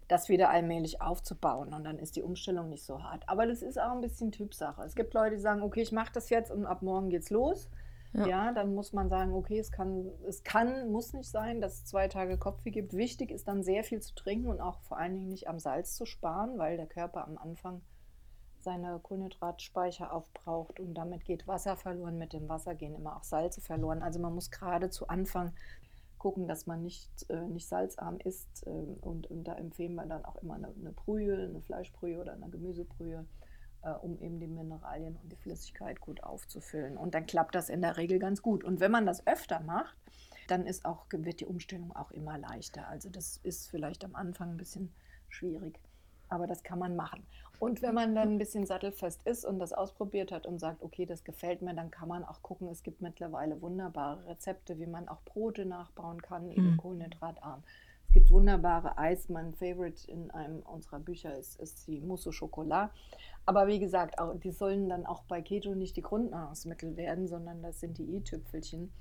[0.08, 1.72] das wieder allmählich aufzubauen.
[1.72, 3.28] Und dann ist die Umstellung nicht so hart.
[3.28, 4.82] Aber das ist auch ein bisschen Typsache.
[4.82, 7.70] Es gibt Leute, die sagen, okay, ich mache das jetzt und ab morgen geht's los.
[8.12, 8.26] Ja.
[8.26, 8.52] ja.
[8.52, 12.08] dann muss man sagen, okay, es kann, es kann, muss nicht sein, dass es zwei
[12.08, 12.92] Tage Kopfweh gibt.
[12.92, 15.96] Wichtig ist dann sehr viel zu trinken und auch vor allen Dingen nicht am Salz
[15.96, 17.82] zu sparen, weil der Körper am Anfang
[18.64, 22.18] seine Kohlenhydratspeicher aufbraucht und damit geht Wasser verloren.
[22.18, 24.02] Mit dem Wasser gehen immer auch Salze verloren.
[24.02, 25.52] Also man muss gerade zu Anfang
[26.24, 28.66] gucken, dass man nicht, äh, nicht salzarm isst.
[28.66, 32.32] Äh, und, und, da empfehlen wir dann auch immer eine, eine Brühe, eine Fleischbrühe oder
[32.32, 33.26] eine Gemüsebrühe,
[33.82, 36.96] äh, um eben die Mineralien und die Flüssigkeit gut aufzufüllen.
[36.96, 38.64] Und dann klappt das in der Regel ganz gut.
[38.64, 39.98] Und wenn man das öfter macht,
[40.48, 42.88] dann ist auch, wird die Umstellung auch immer leichter.
[42.88, 44.94] Also das ist vielleicht am Anfang ein bisschen
[45.28, 45.78] schwierig,
[46.30, 47.26] aber das kann man machen.
[47.58, 51.06] Und wenn man dann ein bisschen sattelfest ist und das ausprobiert hat und sagt, okay,
[51.06, 55.08] das gefällt mir, dann kann man auch gucken, es gibt mittlerweile wunderbare Rezepte, wie man
[55.08, 56.76] auch Brote nachbauen kann, eben mhm.
[56.76, 57.62] kohlenhydratarm.
[58.08, 59.28] Es gibt wunderbare Eis.
[59.28, 62.90] Mein Favorite in einem unserer Bücher ist, ist die Mousse au Chocolat.
[63.46, 67.62] Aber wie gesagt, auch, die sollen dann auch bei Keto nicht die Grundnahrungsmittel werden, sondern
[67.62, 68.92] das sind die i-Tüpfelchen.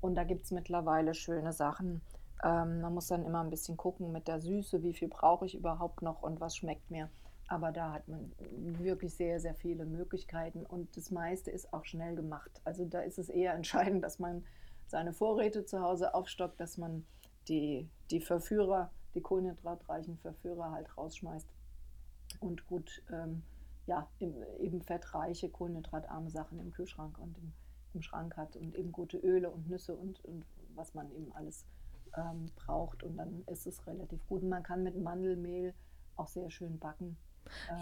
[0.00, 2.02] Und da gibt es mittlerweile schöne Sachen.
[2.44, 5.54] Ähm, man muss dann immer ein bisschen gucken mit der Süße, wie viel brauche ich
[5.54, 7.08] überhaupt noch und was schmeckt mir.
[7.48, 8.30] Aber da hat man
[8.78, 12.60] wirklich sehr, sehr viele Möglichkeiten und das meiste ist auch schnell gemacht.
[12.64, 14.44] Also da ist es eher entscheidend, dass man
[14.86, 17.04] seine Vorräte zu Hause aufstockt, dass man
[17.48, 21.48] die, die Verführer, die kohlenhydratreichen Verführer halt rausschmeißt
[22.40, 23.42] und gut, ähm,
[23.86, 27.52] ja, eben fettreiche, kohlenhydratarme Sachen im Kühlschrank und im,
[27.94, 30.44] im Schrank hat und eben gute Öle und Nüsse und, und
[30.74, 31.64] was man eben alles
[32.16, 33.02] ähm, braucht.
[33.02, 34.42] Und dann ist es relativ gut.
[34.42, 35.74] Und man kann mit Mandelmehl
[36.16, 37.16] auch sehr schön backen.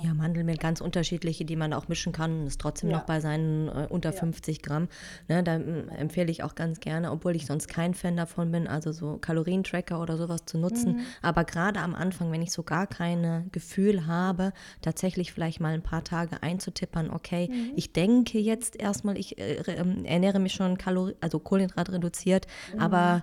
[0.02, 2.98] Ja, Mandelmehl, ganz unterschiedliche, die man auch mischen kann ist trotzdem ja.
[2.98, 4.18] noch bei seinen äh, unter ja.
[4.18, 4.88] 50 Gramm.
[5.28, 8.66] Ne, da äh, empfehle ich auch ganz gerne, obwohl ich sonst kein Fan davon bin,
[8.66, 10.96] also so Kalorientracker oder sowas zu nutzen.
[10.96, 11.00] Mhm.
[11.22, 14.52] Aber gerade am Anfang, wenn ich so gar kein Gefühl habe,
[14.82, 17.72] tatsächlich vielleicht mal ein paar Tage einzutippern, okay, mhm.
[17.76, 22.80] ich denke jetzt erstmal, ich äh, ähm, ernähre mich schon Kalorien, also Kohlenhydrat reduziert, mhm.
[22.80, 23.22] aber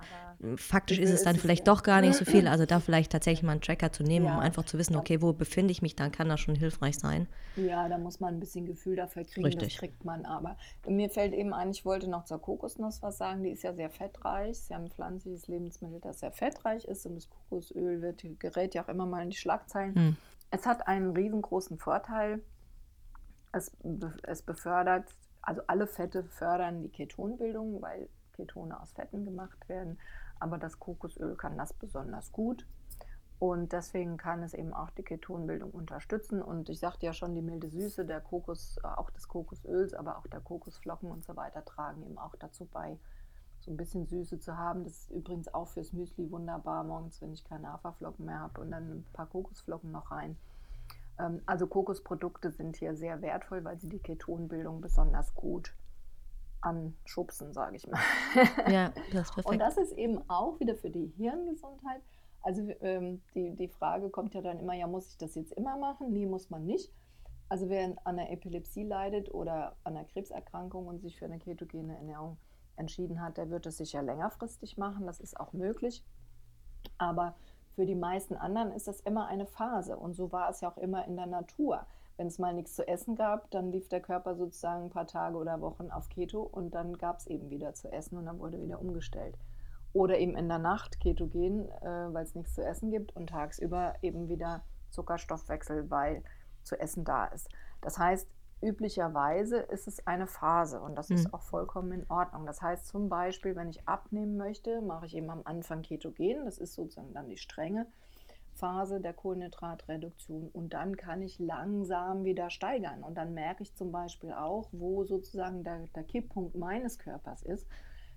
[0.57, 2.47] faktisch ist es dann vielleicht doch gar nicht so viel.
[2.53, 4.33] Also da vielleicht tatsächlich mal einen Tracker zu nehmen, ja.
[4.33, 7.27] um einfach zu wissen, okay, wo befinde ich mich, dann kann das schon hilfreich sein.
[7.55, 9.69] Ja, da muss man ein bisschen Gefühl dafür kriegen, Richtig.
[9.69, 10.57] das kriegt man aber.
[10.87, 13.89] Mir fällt eben ein, ich wollte noch zur Kokosnuss was sagen, die ist ja sehr
[13.89, 14.59] fettreich.
[14.59, 18.83] Sie haben ein pflanzliches Lebensmittel, das sehr fettreich ist und das Kokosöl wird, gerät ja
[18.83, 19.95] auch immer mal in die Schlagzeilen.
[19.95, 20.17] Hm.
[20.51, 22.41] Es hat einen riesengroßen Vorteil.
[23.51, 23.71] Es,
[24.23, 25.05] es befördert,
[25.41, 29.97] also alle Fette fördern die Ketonbildung, weil Ketone aus Fetten gemacht werden.
[30.43, 32.67] Aber das Kokosöl kann das besonders gut.
[33.39, 36.41] Und deswegen kann es eben auch die Ketonbildung unterstützen.
[36.41, 40.17] Und ich sagte ja schon, die milde Süße der Kokos, äh, auch des Kokosöls, aber
[40.17, 42.99] auch der Kokosflocken und so weiter tragen eben auch dazu bei,
[43.61, 44.83] so ein bisschen Süße zu haben.
[44.83, 48.71] Das ist übrigens auch fürs Müsli wunderbar morgens, wenn ich keine Haferflocken mehr habe und
[48.71, 50.37] dann ein paar Kokosflocken noch rein.
[51.19, 55.73] Ähm, also Kokosprodukte sind hier sehr wertvoll, weil sie die Ketonbildung besonders gut
[56.64, 57.99] anschubsen, sage ich mal.
[58.72, 59.45] Ja, das ist perfekt.
[59.45, 62.01] Und das ist eben auch wieder für die Hirngesundheit
[62.43, 65.78] also ähm, die, die Frage kommt ja dann immer, ja, muss ich das jetzt immer
[65.78, 66.11] machen?
[66.11, 66.93] Nee, muss man nicht.
[67.47, 71.95] Also wer an einer Epilepsie leidet oder an einer Krebserkrankung und sich für eine ketogene
[71.95, 72.38] Ernährung
[72.76, 75.05] entschieden hat, der wird es sicher längerfristig machen.
[75.05, 76.03] Das ist auch möglich.
[76.97, 77.36] Aber
[77.76, 79.95] für die meisten anderen ist das immer eine Phase.
[79.95, 81.86] Und so war es ja auch immer in der Natur.
[82.18, 85.38] Wenn es mal nichts zu essen gab, dann lief der Körper sozusagen ein paar Tage
[85.38, 88.61] oder Wochen auf Keto und dann gab es eben wieder zu essen und dann wurde
[88.61, 89.38] wieder umgestellt.
[89.93, 93.95] Oder eben in der Nacht ketogen, äh, weil es nichts zu essen gibt und tagsüber
[94.01, 96.24] eben wieder Zuckerstoffwechsel, weil
[96.64, 97.49] zu essen da ist.
[97.82, 98.28] Das heißt,
[98.61, 101.16] üblicherweise ist es eine Phase und das mhm.
[101.18, 102.45] ist auch vollkommen in Ordnung.
[102.45, 106.45] Das heißt zum Beispiel, wenn ich abnehmen möchte, mache ich eben am Anfang ketogen.
[106.45, 107.88] Das ist sozusagen dann die strenge
[108.64, 113.03] Phase der Kohlenhydratreduktion und dann kann ich langsam wieder steigern.
[113.03, 117.68] Und dann merke ich zum Beispiel auch, wo sozusagen der, der Kipppunkt meines Körpers ist.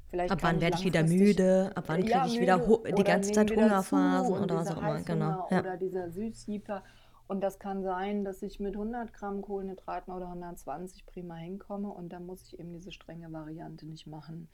[0.09, 1.72] Vielleicht ab wann werde ich wieder müde?
[1.74, 2.59] Ab wann kriege ja, ich wieder
[2.97, 5.03] die ganze Zeit Hungerphasen oder was auch immer?
[5.03, 5.49] Genau.
[5.51, 5.59] Ja.
[5.59, 6.84] Oder dieser Süßjieper.
[7.26, 12.11] Und das kann sein, dass ich mit 100 Gramm Kohlenhydraten oder 120 prima hinkomme und
[12.12, 14.49] dann muss ich eben diese strenge Variante nicht machen.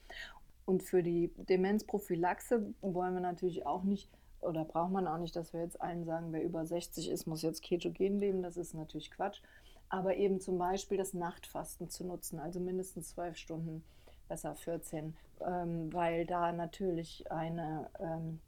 [0.64, 4.08] Und für die Demenzprophylaxe wollen wir natürlich auch nicht,
[4.42, 7.42] oder braucht man auch nicht, dass wir jetzt allen sagen, wer über 60 ist, muss
[7.42, 8.42] jetzt ketogen leben.
[8.42, 9.40] Das ist natürlich Quatsch.
[9.88, 13.84] Aber eben zum Beispiel das Nachtfasten zu nutzen, also mindestens zwölf Stunden
[14.28, 15.14] besser 14,
[15.46, 18.40] ähm, weil da natürlich eine ähm,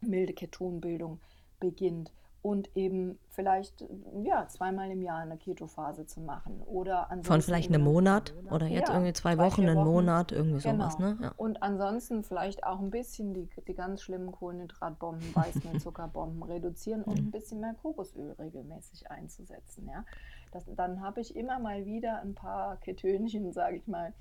[0.00, 1.20] milde Ketonbildung
[1.60, 2.12] beginnt
[2.42, 3.84] und eben vielleicht
[4.22, 8.88] ja zweimal im Jahr eine Ketophase zu machen oder von vielleicht einem Monat oder jetzt
[8.88, 10.88] ja, irgendwie zwei Wochen, einen Monat irgendwie genau.
[10.88, 11.32] sowas ne ja.
[11.36, 17.28] und ansonsten vielleicht auch ein bisschen die, die ganz schlimmen Kohlenhydratbomben Weißmehlzuckerbomben reduzieren und mhm.
[17.28, 20.04] ein bisschen mehr Kokosöl regelmäßig einzusetzen ja
[20.52, 24.14] das, dann habe ich immer mal wieder ein paar Ketönchen sage ich mal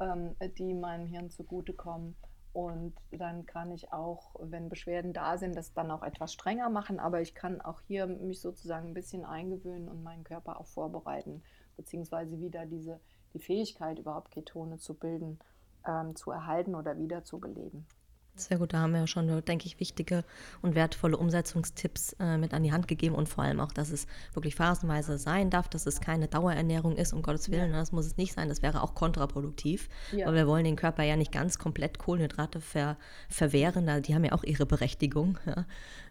[0.00, 2.16] ähm, die meinem Hirn zugutekommen.
[2.54, 7.00] Und dann kann ich auch, wenn Beschwerden da sind, das dann auch etwas strenger machen.
[7.00, 11.42] Aber ich kann auch hier mich sozusagen ein bisschen eingewöhnen und meinen Körper auch vorbereiten,
[11.76, 13.00] beziehungsweise wieder diese,
[13.34, 15.40] die Fähigkeit, überhaupt Ketone zu bilden,
[15.84, 17.88] ähm, zu erhalten oder wieder zu beleben.
[18.36, 20.24] Sehr gut, da haben wir ja schon, denke ich, wichtige
[20.60, 24.08] und wertvolle Umsetzungstipps äh, mit an die Hand gegeben und vor allem auch, dass es
[24.32, 27.70] wirklich phasenweise sein darf, dass es keine Dauerernährung ist, um Gottes Willen.
[27.70, 27.78] Ja.
[27.78, 30.26] Das muss es nicht sein, das wäre auch kontraproduktiv, ja.
[30.26, 32.96] weil wir wollen den Körper ja nicht ganz komplett Kohlenhydrate ver
[33.28, 35.38] verwehren, die haben ja auch ihre Berechtigung.
[35.46, 35.66] Ja,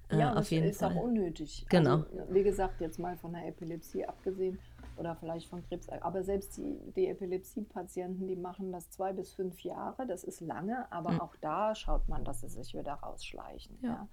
[0.09, 0.91] äh, ja auf jeden ist Fall.
[0.91, 1.65] auch unnötig.
[1.69, 1.95] Genau.
[1.95, 4.59] Also, wie gesagt, jetzt mal von der Epilepsie abgesehen,
[4.97, 5.89] oder vielleicht von Krebs.
[5.89, 10.05] Aber selbst die, die Epilepsie-Patienten, die machen das zwei bis fünf Jahre.
[10.07, 11.21] Das ist lange, aber mhm.
[11.21, 13.77] auch da schaut man, dass sie sich wieder rausschleichen.
[13.81, 13.89] Ja.
[13.89, 14.07] ja.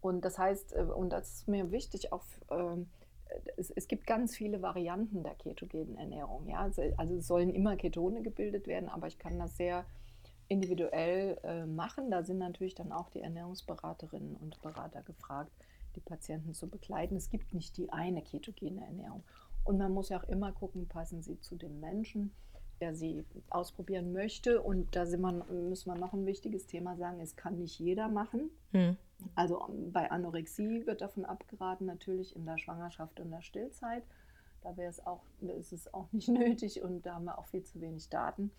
[0.00, 2.76] Und das heißt, äh, und das ist mir wichtig, auch, äh,
[3.56, 6.46] es, es, gibt ganz viele Varianten der ketogenen Ernährung.
[6.48, 6.60] Ja?
[6.60, 9.86] Also, also es sollen immer Ketone gebildet werden, aber ich kann das sehr
[10.48, 12.10] individuell äh, machen.
[12.10, 15.52] Da sind natürlich dann auch die Ernährungsberaterinnen und Berater gefragt,
[15.96, 17.16] die Patienten zu begleiten.
[17.16, 19.22] Es gibt nicht die eine ketogene Ernährung.
[19.64, 22.32] Und man muss ja auch immer gucken, passen sie zu dem Menschen,
[22.80, 24.60] der sie ausprobieren möchte.
[24.60, 28.50] Und da wir, müssen wir noch ein wichtiges Thema sagen, es kann nicht jeder machen.
[28.72, 28.96] Hm.
[29.34, 34.02] Also ähm, bei Anorexie wird davon abgeraten, natürlich in der Schwangerschaft und der Stillzeit.
[34.62, 37.62] Da wäre es auch, ist es auch nicht nötig und da haben wir auch viel
[37.62, 38.50] zu wenig Daten.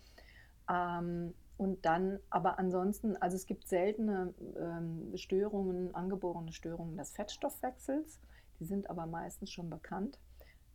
[0.70, 8.20] Ähm, und dann, aber ansonsten, also es gibt seltene ähm, Störungen, angeborene Störungen des Fettstoffwechsels.
[8.58, 10.18] Die sind aber meistens schon bekannt.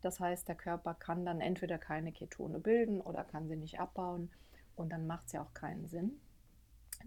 [0.02, 4.30] Das heißt, der Körper kann dann entweder keine Ketone bilden oder kann sie nicht abbauen
[4.76, 6.20] und dann macht es ja auch keinen Sinn.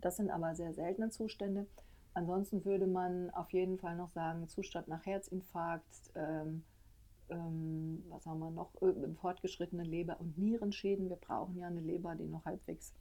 [0.00, 1.66] Das sind aber sehr seltene Zustände.
[2.14, 6.62] Ansonsten würde man auf jeden Fall noch sagen, Zustand nach Herzinfarkt, ähm,
[7.30, 8.70] ähm, was haben wir noch,
[9.20, 11.08] fortgeschrittene Leber- und Nierenschäden.
[11.08, 12.92] Wir brauchen ja eine Leber, die noch halbwegs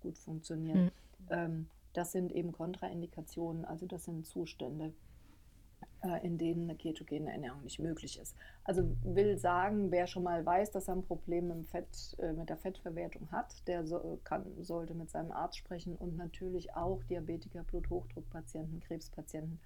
[0.00, 0.76] gut funktioniert.
[0.76, 0.90] Mhm.
[1.30, 4.92] Ähm, das sind eben Kontraindikationen, also das sind Zustände, äh,
[6.22, 8.36] in denen eine ketogene Ernährung nicht möglich ist.
[8.64, 12.48] Also will sagen, wer schon mal weiß, dass er ein Problem mit, Fett, äh, mit
[12.48, 17.64] der Fettverwertung hat, der so, kann, sollte mit seinem Arzt sprechen und natürlich auch Diabetiker,
[17.64, 19.58] Bluthochdruckpatienten, Krebspatienten.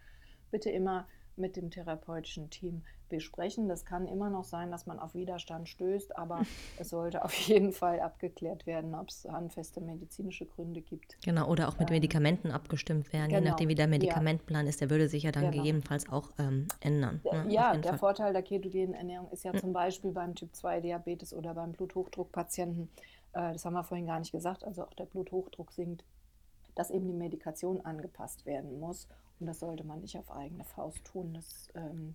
[0.50, 1.06] Bitte immer
[1.40, 3.68] mit dem therapeutischen Team besprechen.
[3.68, 6.42] Das kann immer noch sein, dass man auf Widerstand stößt, aber
[6.78, 11.16] es sollte auf jeden Fall abgeklärt werden, ob es handfeste medizinische Gründe gibt.
[11.22, 13.40] Genau, oder auch mit ähm, Medikamenten abgestimmt werden, genau.
[13.40, 14.70] je nachdem, wie der Medikamentplan ja.
[14.70, 14.80] ist.
[14.80, 15.56] Der würde sich ja dann genau.
[15.56, 17.20] gegebenenfalls auch ähm, ändern.
[17.30, 17.46] Ne?
[17.48, 17.98] Ja, der Fall.
[17.98, 19.60] Vorteil der ketogenen Ernährung ist ja hm.
[19.60, 22.88] zum Beispiel beim Typ-2-Diabetes oder beim Bluthochdruckpatienten,
[23.32, 26.04] äh, das haben wir vorhin gar nicht gesagt, also auch der Bluthochdruck sinkt,
[26.74, 29.08] dass eben die Medikation angepasst werden muss.
[29.40, 31.34] Und das sollte man nicht auf eigene Faust tun.
[31.34, 32.14] Das ähm,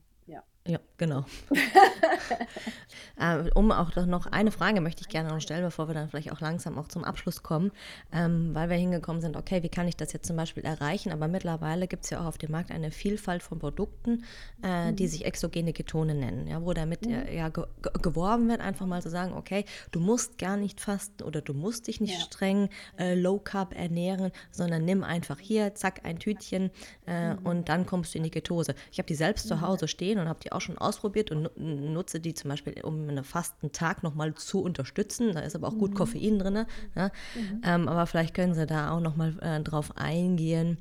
[0.68, 0.80] ja.
[0.98, 1.26] Genau.
[3.20, 6.32] äh, um auch noch eine Frage möchte ich gerne noch stellen, bevor wir dann vielleicht
[6.32, 7.72] auch langsam auch zum Abschluss kommen,
[8.14, 11.12] ähm, weil wir hingekommen sind, okay, wie kann ich das jetzt zum Beispiel erreichen?
[11.12, 14.24] Aber mittlerweile gibt es ja auch auf dem Markt eine Vielfalt von Produkten,
[14.64, 14.96] äh, mhm.
[14.96, 17.14] die sich exogene Ketone nennen, ja, wo damit mhm.
[17.14, 17.66] äh, ja ge
[18.02, 21.88] geworben wird, einfach mal zu sagen, okay, du musst gar nicht fasten oder du musst
[21.88, 22.22] dich nicht ja.
[22.22, 26.72] streng äh, low carb ernähren, sondern nimm einfach hier, zack, ein Tütchen
[27.06, 27.46] äh, mhm.
[27.46, 28.76] und dann kommst du in die Ketose.
[28.92, 32.20] Ich habe die selbst zu Hause stehen und habe die auch schon ausprobiert und nutze
[32.20, 35.34] die zum Beispiel, um einen Fastentag nochmal zu unterstützen.
[35.34, 35.96] Da ist aber auch gut mhm.
[35.96, 36.66] Koffein drin.
[36.96, 37.12] Ja?
[37.36, 37.62] Mhm.
[37.64, 40.78] Ähm, aber vielleicht können Sie da auch nochmal äh, drauf eingehen,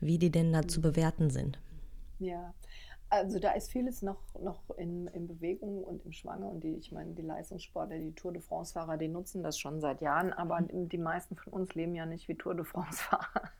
[0.00, 1.58] wie die denn da zu bewerten sind.
[2.18, 2.52] Ja,
[3.10, 6.46] also da ist vieles noch, noch in, in Bewegung und im Schwange.
[6.46, 10.02] Und die, ich meine, die Leistungssportler, die Tour de France-Fahrer, die nutzen das schon seit
[10.02, 10.88] Jahren, aber mhm.
[10.88, 13.50] die meisten von uns leben ja nicht wie Tour de France-Fahrer.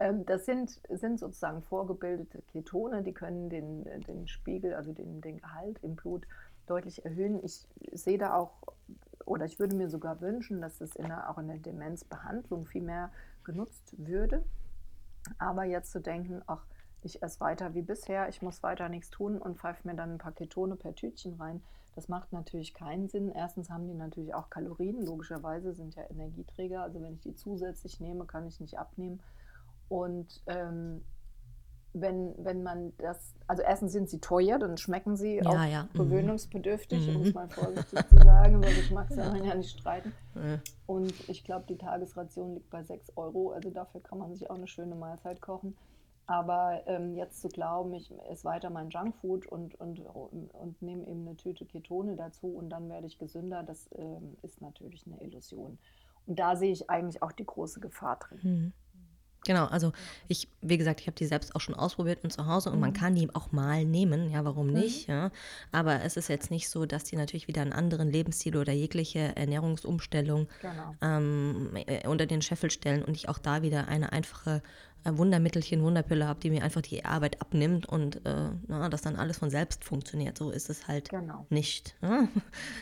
[0.00, 5.38] Ähm, das sind, sind sozusagen vorgebildete Ketone, die können den, den Spiegel, also den, den
[5.38, 6.26] Gehalt im Blut
[6.66, 7.44] deutlich erhöhen.
[7.44, 8.50] Ich sehe da auch,
[9.26, 12.82] oder ich würde mir sogar wünschen, dass es in der, auch in der Demenzbehandlung viel
[12.82, 13.10] mehr
[13.44, 14.42] genutzt würde.
[15.38, 16.64] Aber jetzt zu denken, ach,
[17.02, 20.18] ich esse weiter wie bisher, ich muss weiter nichts tun und pfeife mir dann ein
[20.18, 21.62] paar Ketone per Tütchen rein,
[21.94, 23.30] das macht natürlich keinen Sinn.
[23.30, 26.82] Erstens haben die natürlich auch Kalorien, logischerweise sind ja Energieträger.
[26.82, 29.20] Also wenn ich die zusätzlich nehme, kann ich nicht abnehmen.
[29.90, 31.02] Und ähm,
[31.92, 35.88] wenn, wenn man das, also erstens sind sie teuer, dann schmecken sie ja, auch ja.
[35.92, 35.98] Mhm.
[35.98, 37.16] gewöhnungsbedürftig, mhm.
[37.16, 40.12] um es mal vorsichtig zu sagen, über Geschmackssachen ja nicht streiten.
[40.36, 40.60] Ja.
[40.86, 44.54] Und ich glaube, die Tagesration liegt bei 6 Euro, also dafür kann man sich auch
[44.54, 45.76] eine schöne Mahlzeit kochen.
[46.26, 51.02] Aber ähm, jetzt zu glauben, ich esse weiter mein Junkfood und, und, und, und nehme
[51.08, 55.20] eben eine Tüte Ketone dazu und dann werde ich gesünder, das ähm, ist natürlich eine
[55.20, 55.76] Illusion.
[56.26, 58.38] Und da sehe ich eigentlich auch die große Gefahr drin.
[58.42, 58.72] Mhm.
[59.46, 59.92] Genau, also
[60.28, 62.82] ich, wie gesagt, ich habe die selbst auch schon ausprobiert und zu Hause und mhm.
[62.82, 64.74] man kann die auch mal nehmen, ja, warum mhm.
[64.74, 65.14] nicht, mhm.
[65.14, 65.30] ja.
[65.72, 69.34] Aber es ist jetzt nicht so, dass die natürlich wieder einen anderen Lebensstil oder jegliche
[69.36, 70.94] Ernährungsumstellung genau.
[71.00, 74.62] ähm, äh, unter den Scheffel stellen und ich auch da wieder eine einfache
[75.04, 79.16] äh, Wundermittelchen, Wunderpille habe, die mir einfach die Arbeit abnimmt und äh, na, dass dann
[79.16, 80.36] alles von selbst funktioniert.
[80.36, 81.46] So ist es halt genau.
[81.48, 81.96] nicht.
[82.02, 82.28] Ja?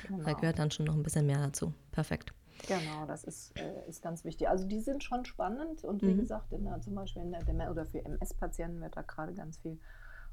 [0.08, 0.24] Genau.
[0.24, 1.72] Da gehört dann schon noch ein bisschen mehr dazu.
[1.92, 2.32] Perfekt.
[2.66, 4.48] Genau, das ist, äh, ist ganz wichtig.
[4.48, 6.18] Also die sind schon spannend und wie mhm.
[6.18, 9.58] gesagt, in der, zum Beispiel in der Demenz oder für MS-Patienten wird da gerade ganz
[9.58, 9.78] viel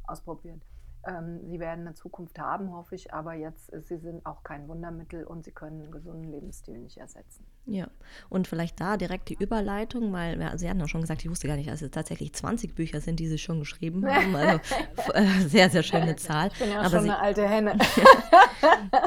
[0.03, 0.61] ausprobiert.
[1.07, 4.67] Ähm, sie werden eine Zukunft haben, hoffe ich, aber jetzt, äh, sie sind auch kein
[4.67, 7.45] Wundermittel und sie können einen gesunden Lebensstil nicht ersetzen.
[7.65, 7.87] Ja,
[8.29, 11.47] und vielleicht da direkt die Überleitung, weil ja, Sie hatten ja schon gesagt, ich wusste
[11.47, 14.35] gar nicht, dass es tatsächlich 20 Bücher sind, die Sie schon geschrieben haben.
[14.35, 14.59] Also
[15.13, 16.49] äh, sehr, sehr schöne Zahl.
[16.53, 17.77] Ich bin ja aber schon Sie, eine alte Henne.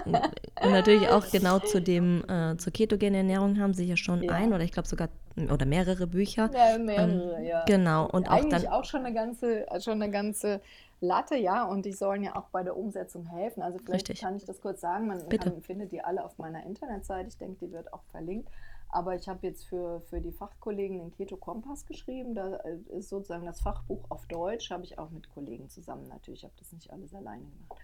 [0.63, 4.33] und natürlich auch genau zu dem, äh, zur ketogenen Ernährung haben Sie ja schon ja.
[4.33, 5.09] ein oder ich glaube sogar
[5.51, 6.51] oder mehrere Bücher.
[6.53, 7.65] Ja, mehrere, ähm, ja.
[7.65, 8.07] Genau.
[8.09, 10.61] Und Eigentlich auch dann auch schon eine ganze, schon eine ganze
[11.01, 13.63] Latte, ja, und die sollen ja auch bei der Umsetzung helfen.
[13.63, 14.21] Also vielleicht Richtig.
[14.21, 15.07] kann ich das kurz sagen.
[15.07, 17.29] Man kann, findet die alle auf meiner Internetseite.
[17.29, 18.51] Ich denke, die wird auch verlinkt.
[18.91, 22.35] Aber ich habe jetzt für, für die Fachkollegen den Keto Kompass geschrieben.
[22.35, 26.41] Da äh, ist sozusagen das Fachbuch auf Deutsch, habe ich auch mit Kollegen zusammen natürlich.
[26.41, 27.83] Ich habe das nicht alles alleine gemacht.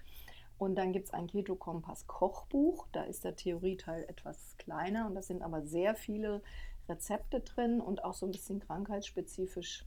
[0.57, 2.87] Und dann gibt es ein Keto Kompass Kochbuch.
[2.93, 6.43] Da ist der Theorieteil etwas kleiner und da sind aber sehr viele
[6.89, 9.85] Rezepte drin und auch so ein bisschen krankheitsspezifisch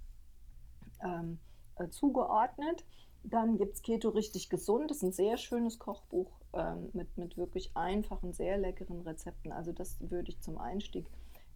[1.03, 1.39] ähm,
[1.77, 2.85] äh, zugeordnet.
[3.23, 4.89] Dann gibt es Keto richtig gesund.
[4.89, 9.51] Das ist ein sehr schönes Kochbuch ähm, mit, mit wirklich einfachen, sehr leckeren Rezepten.
[9.51, 11.05] Also das würde ich zum Einstieg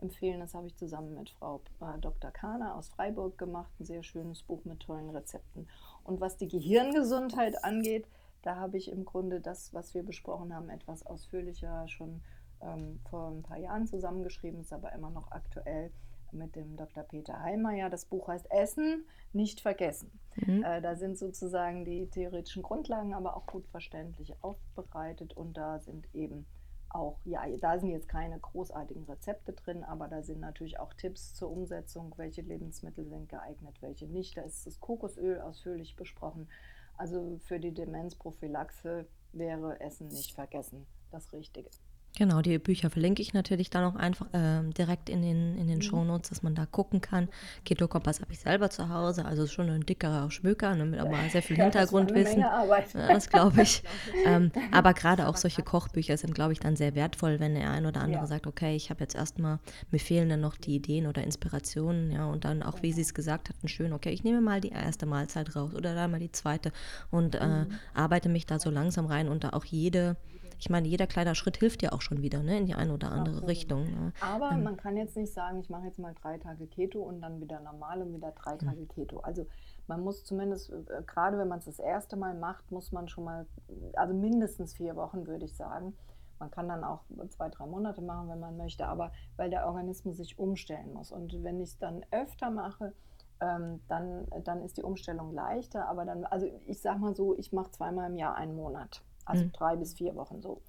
[0.02, 0.40] empfehlen.
[0.40, 2.32] Das habe ich zusammen mit Frau äh, Dr.
[2.32, 3.72] Kahner aus Freiburg gemacht.
[3.80, 5.68] Ein sehr schönes Buch mit tollen Rezepten.
[6.04, 8.08] Und was die Gehirngesundheit angeht,
[8.42, 12.22] da habe ich im Grunde das, was wir besprochen haben, etwas ausführlicher schon
[12.62, 15.92] ähm, vor ein paar Jahren zusammengeschrieben, ist aber immer noch aktuell
[16.34, 17.04] mit dem Dr.
[17.04, 17.90] Peter Heilmeier.
[17.90, 20.12] Das Buch heißt Essen, nicht vergessen.
[20.36, 20.64] Mhm.
[20.64, 26.08] Äh, da sind sozusagen die theoretischen Grundlagen, aber auch gut verständlich aufbereitet und da sind
[26.14, 26.46] eben
[26.94, 31.34] auch, ja, da sind jetzt keine großartigen Rezepte drin, aber da sind natürlich auch Tipps
[31.34, 34.38] zur Umsetzung, welche Lebensmittel sind geeignet, welche nicht.
[34.38, 36.50] Da ist das Kokosöl ausführlich besprochen.
[36.98, 41.70] Also für die Demenzprophylaxe wäre Essen nicht vergessen das Richtige.
[42.18, 45.78] Genau, die Bücher verlinke ich natürlich dann auch einfach äh, direkt in den, in den
[45.78, 45.82] mhm.
[45.82, 47.30] Shownotes, dass man da gucken kann.
[47.64, 51.18] Keto Kompass habe ich selber zu Hause, also schon ein dickerer Schmöker, ne, mit aber
[51.30, 52.42] sehr viel ja, Hintergrundwissen.
[52.42, 53.84] Das, ja, das glaube ich.
[54.26, 57.86] ähm, aber gerade auch solche Kochbücher sind, glaube ich, dann sehr wertvoll, wenn der ein
[57.86, 58.28] oder andere ja.
[58.28, 59.60] sagt, okay, ich habe jetzt erstmal,
[59.90, 63.14] mir fehlen dann noch die Ideen oder Inspirationen, ja, und dann auch, wie sie es
[63.14, 66.32] gesagt hatten, schön, okay, ich nehme mal die erste Mahlzeit raus oder dann mal die
[66.32, 66.74] zweite
[67.10, 67.68] und äh, mhm.
[67.94, 70.18] arbeite mich da so langsam rein und da auch jede
[70.62, 73.12] ich meine, jeder kleine Schritt hilft ja auch schon wieder ne, in die eine oder
[73.12, 73.50] andere Absolut.
[73.50, 73.84] Richtung.
[73.86, 74.14] Ne?
[74.22, 74.64] Aber ähm.
[74.64, 77.60] man kann jetzt nicht sagen, ich mache jetzt mal drei Tage Keto und dann wieder
[77.62, 79.22] normal und wieder drei Tage Keto.
[79.22, 79.48] Also
[79.88, 83.24] man muss zumindest, äh, gerade wenn man es das erste Mal macht, muss man schon
[83.24, 83.48] mal,
[83.96, 85.96] also mindestens vier Wochen würde ich sagen.
[86.38, 90.18] Man kann dann auch zwei, drei Monate machen, wenn man möchte, aber weil der Organismus
[90.18, 91.12] sich umstellen muss.
[91.12, 92.94] Und wenn ich es dann öfter mache,
[93.40, 95.88] ähm, dann, dann ist die Umstellung leichter.
[95.88, 99.04] Aber dann, also ich sage mal so, ich mache zweimal im Jahr einen Monat.
[99.26, 99.52] Also mhm.
[99.52, 100.62] drei bis vier Wochen so,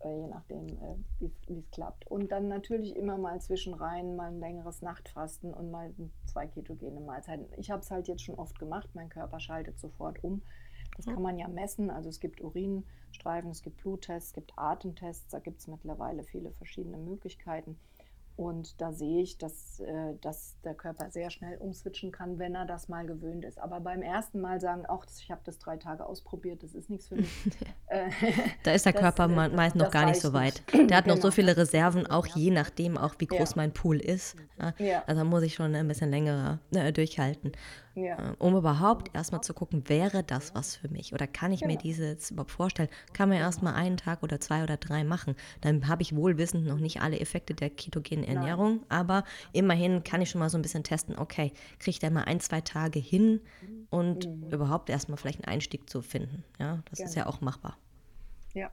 [0.00, 2.06] äh, je nachdem, äh, wie es klappt.
[2.06, 5.92] Und dann natürlich immer mal zwischenrein mal ein längeres Nachtfasten und mal
[6.26, 7.46] zwei ketogene Mahlzeiten.
[7.56, 10.42] Ich habe es halt jetzt schon oft gemacht, mein Körper schaltet sofort um.
[10.96, 11.90] Das kann man ja messen.
[11.90, 16.50] Also es gibt Urinstreifen, es gibt Bluttests, es gibt Atemtests, da gibt es mittlerweile viele
[16.52, 17.78] verschiedene Möglichkeiten.
[18.38, 22.66] Und da sehe ich, dass, äh, dass der Körper sehr schnell umswitchen kann, wenn er
[22.66, 23.58] das mal gewöhnt ist.
[23.58, 27.08] Aber beim ersten Mal sagen, ach, ich habe das drei Tage ausprobiert, das ist nichts
[27.08, 27.28] für mich.
[27.90, 28.10] Äh,
[28.64, 30.62] da ist der das, Körper äh, meist noch gar nicht so weit.
[30.74, 31.16] Der hat genau.
[31.16, 33.56] noch so viele Reserven, auch je nachdem, auch wie groß ja.
[33.56, 34.36] mein Pool ist.
[34.76, 35.04] Ja.
[35.06, 36.58] Also muss ich schon ein bisschen länger
[36.92, 37.52] durchhalten.
[38.04, 38.32] Ja.
[38.32, 41.12] Äh, um überhaupt erstmal zu gucken, wäre das was für mich?
[41.12, 41.72] Oder kann ich genau.
[41.72, 42.88] mir dieses überhaupt vorstellen?
[43.12, 45.34] Kann man erstmal einen Tag oder zwei oder drei machen.
[45.60, 48.84] Dann habe ich wohlwissend noch nicht alle Effekte der ketogenen Ernährung, Nein.
[48.88, 52.24] aber immerhin kann ich schon mal so ein bisschen testen, okay, kriege ich da mal
[52.24, 53.40] ein, zwei Tage hin
[53.90, 54.50] und mhm.
[54.50, 56.44] überhaupt erstmal vielleicht einen Einstieg zu finden.
[56.58, 57.08] Ja, das genau.
[57.08, 57.76] ist ja auch machbar.
[58.54, 58.70] Ja.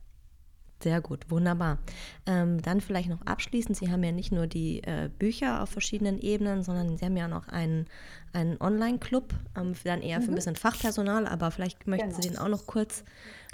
[0.84, 1.80] Sehr gut, wunderbar.
[2.26, 6.19] Ähm, dann vielleicht noch abschließend, Sie haben ja nicht nur die äh, Bücher auf verschiedenen
[6.19, 7.88] Ebenen, sondern Sie haben ja noch einen,
[8.34, 10.36] einen Online-Club, ähm, dann eher für ein mhm.
[10.36, 12.21] bisschen Fachpersonal, aber vielleicht möchten genau.
[12.21, 13.03] Sie den auch noch kurz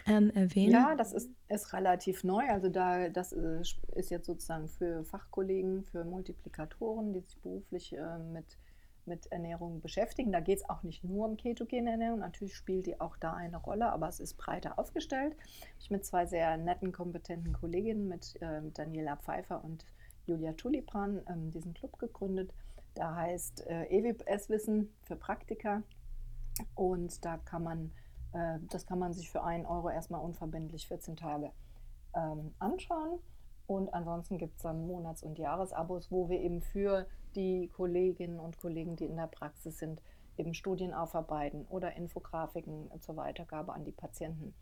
[0.08, 0.72] ähm, erwähnen.
[0.72, 2.44] Ja, das ist, ist relativ neu.
[2.50, 3.62] Also da, das äh,
[3.96, 8.58] ist jetzt sozusagen für Fachkollegen, für Multiplikatoren, die sich beruflich äh, mit
[9.06, 10.32] mit Ernährung beschäftigen.
[10.32, 13.58] Da geht es auch nicht nur um ketogene Ernährung, natürlich spielt die auch da eine
[13.58, 15.36] Rolle, aber es ist breiter aufgestellt.
[15.80, 19.86] Ich mit zwei sehr netten, kompetenten Kolleginnen, mit äh, Daniela Pfeiffer und
[20.26, 22.54] Julia Tulipan, ähm, diesen Club gegründet.
[22.94, 25.84] Da heißt äh, EWS-Wissen für Praktika
[26.76, 27.92] und da kann man,
[28.34, 31.52] äh, das kann man sich für einen Euro erstmal unverbindlich 14 Tage
[32.16, 33.20] ähm, anschauen.
[33.72, 37.06] Und ansonsten gibt es dann Monats- und Jahresabos, wo wir eben für
[37.36, 40.02] die Kolleginnen und Kollegen, die in der Praxis sind,
[40.36, 44.54] eben Studien aufarbeiten oder Infografiken zur Weitergabe an die Patienten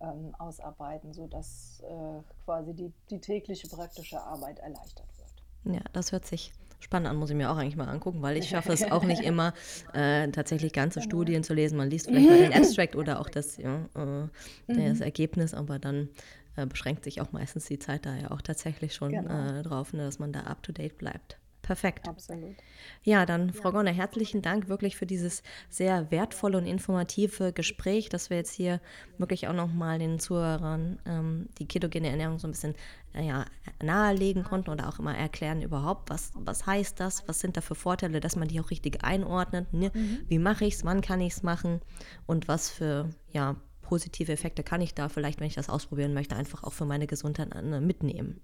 [0.00, 5.74] ähm, ausarbeiten, sodass äh, quasi die, die tägliche praktische Arbeit erleichtert wird.
[5.74, 8.48] Ja, das hört sich spannend an, muss ich mir auch eigentlich mal angucken, weil ich
[8.48, 9.54] schaffe es auch nicht immer,
[9.92, 11.10] äh, tatsächlich ganze genau.
[11.10, 11.76] Studien zu lesen.
[11.76, 14.28] Man liest vielleicht mal den Abstract oder auch das, ja, äh,
[14.68, 15.02] das mhm.
[15.02, 16.10] Ergebnis, aber dann
[16.56, 19.58] äh, beschränkt sich auch meistens die Zeit da ja auch tatsächlich schon genau.
[19.58, 21.38] Äh, drauf, ne, dass man da up-to-date bleibt.
[21.62, 22.08] Perfekt.
[22.08, 22.56] Absolut.
[23.04, 28.30] Ja, dann Frau Gonner, herzlichen Dank wirklich für dieses sehr wertvolle und informative Gespräch, dass
[28.30, 28.80] wir jetzt hier
[29.16, 32.74] wirklich auch nochmal den Zuhörern ähm, die ketogene Ernährung so ein bisschen
[33.14, 33.44] äh, ja,
[33.80, 37.76] nahelegen konnten oder auch immer erklären überhaupt, was, was heißt das, was sind da für
[37.76, 39.92] Vorteile, dass man die auch richtig einordnet, ne?
[39.94, 40.18] mhm.
[40.26, 41.80] wie mache ich es, wann kann ich es machen
[42.26, 43.54] und was für ja,
[43.92, 47.06] positive Effekte kann ich da vielleicht, wenn ich das ausprobieren möchte, einfach auch für meine
[47.06, 48.40] Gesundheit äh, mitnehmen.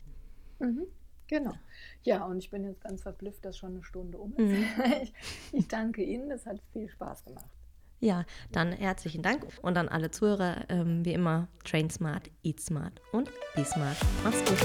[0.58, 0.82] Mhm.
[1.26, 1.54] Genau.
[2.02, 4.40] Ja, und ich bin jetzt ganz verblüfft, dass schon eine Stunde um ist.
[4.40, 4.66] Mhm.
[5.02, 5.12] Ich,
[5.52, 7.48] ich, danke Ihnen, das hat viel Spaß gemacht.
[7.98, 13.00] Ja, dann herzlichen Dank und an alle Zuhörer, ähm, wie immer, train smart, eat smart
[13.12, 13.96] und be smart.
[14.24, 14.58] Mach's gut.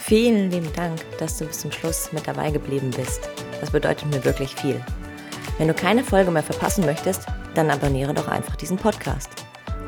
[0.00, 3.30] Vielen lieben Dank, dass du bis zum Schluss mit dabei geblieben bist.
[3.60, 4.84] Das bedeutet mir wirklich viel.
[5.58, 9.30] Wenn du keine Folge mehr verpassen möchtest, dann abonniere doch einfach diesen Podcast.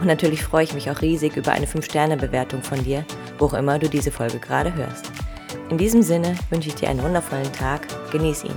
[0.00, 3.04] Und natürlich freue ich mich auch riesig über eine 5-Sterne-Bewertung von dir,
[3.38, 5.10] wo auch immer du diese Folge gerade hörst.
[5.70, 8.54] In diesem Sinne wünsche ich dir einen wundervollen Tag, genieß ihn.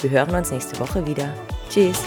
[0.00, 1.28] Wir hören uns nächste Woche wieder.
[1.68, 2.02] Tschüss!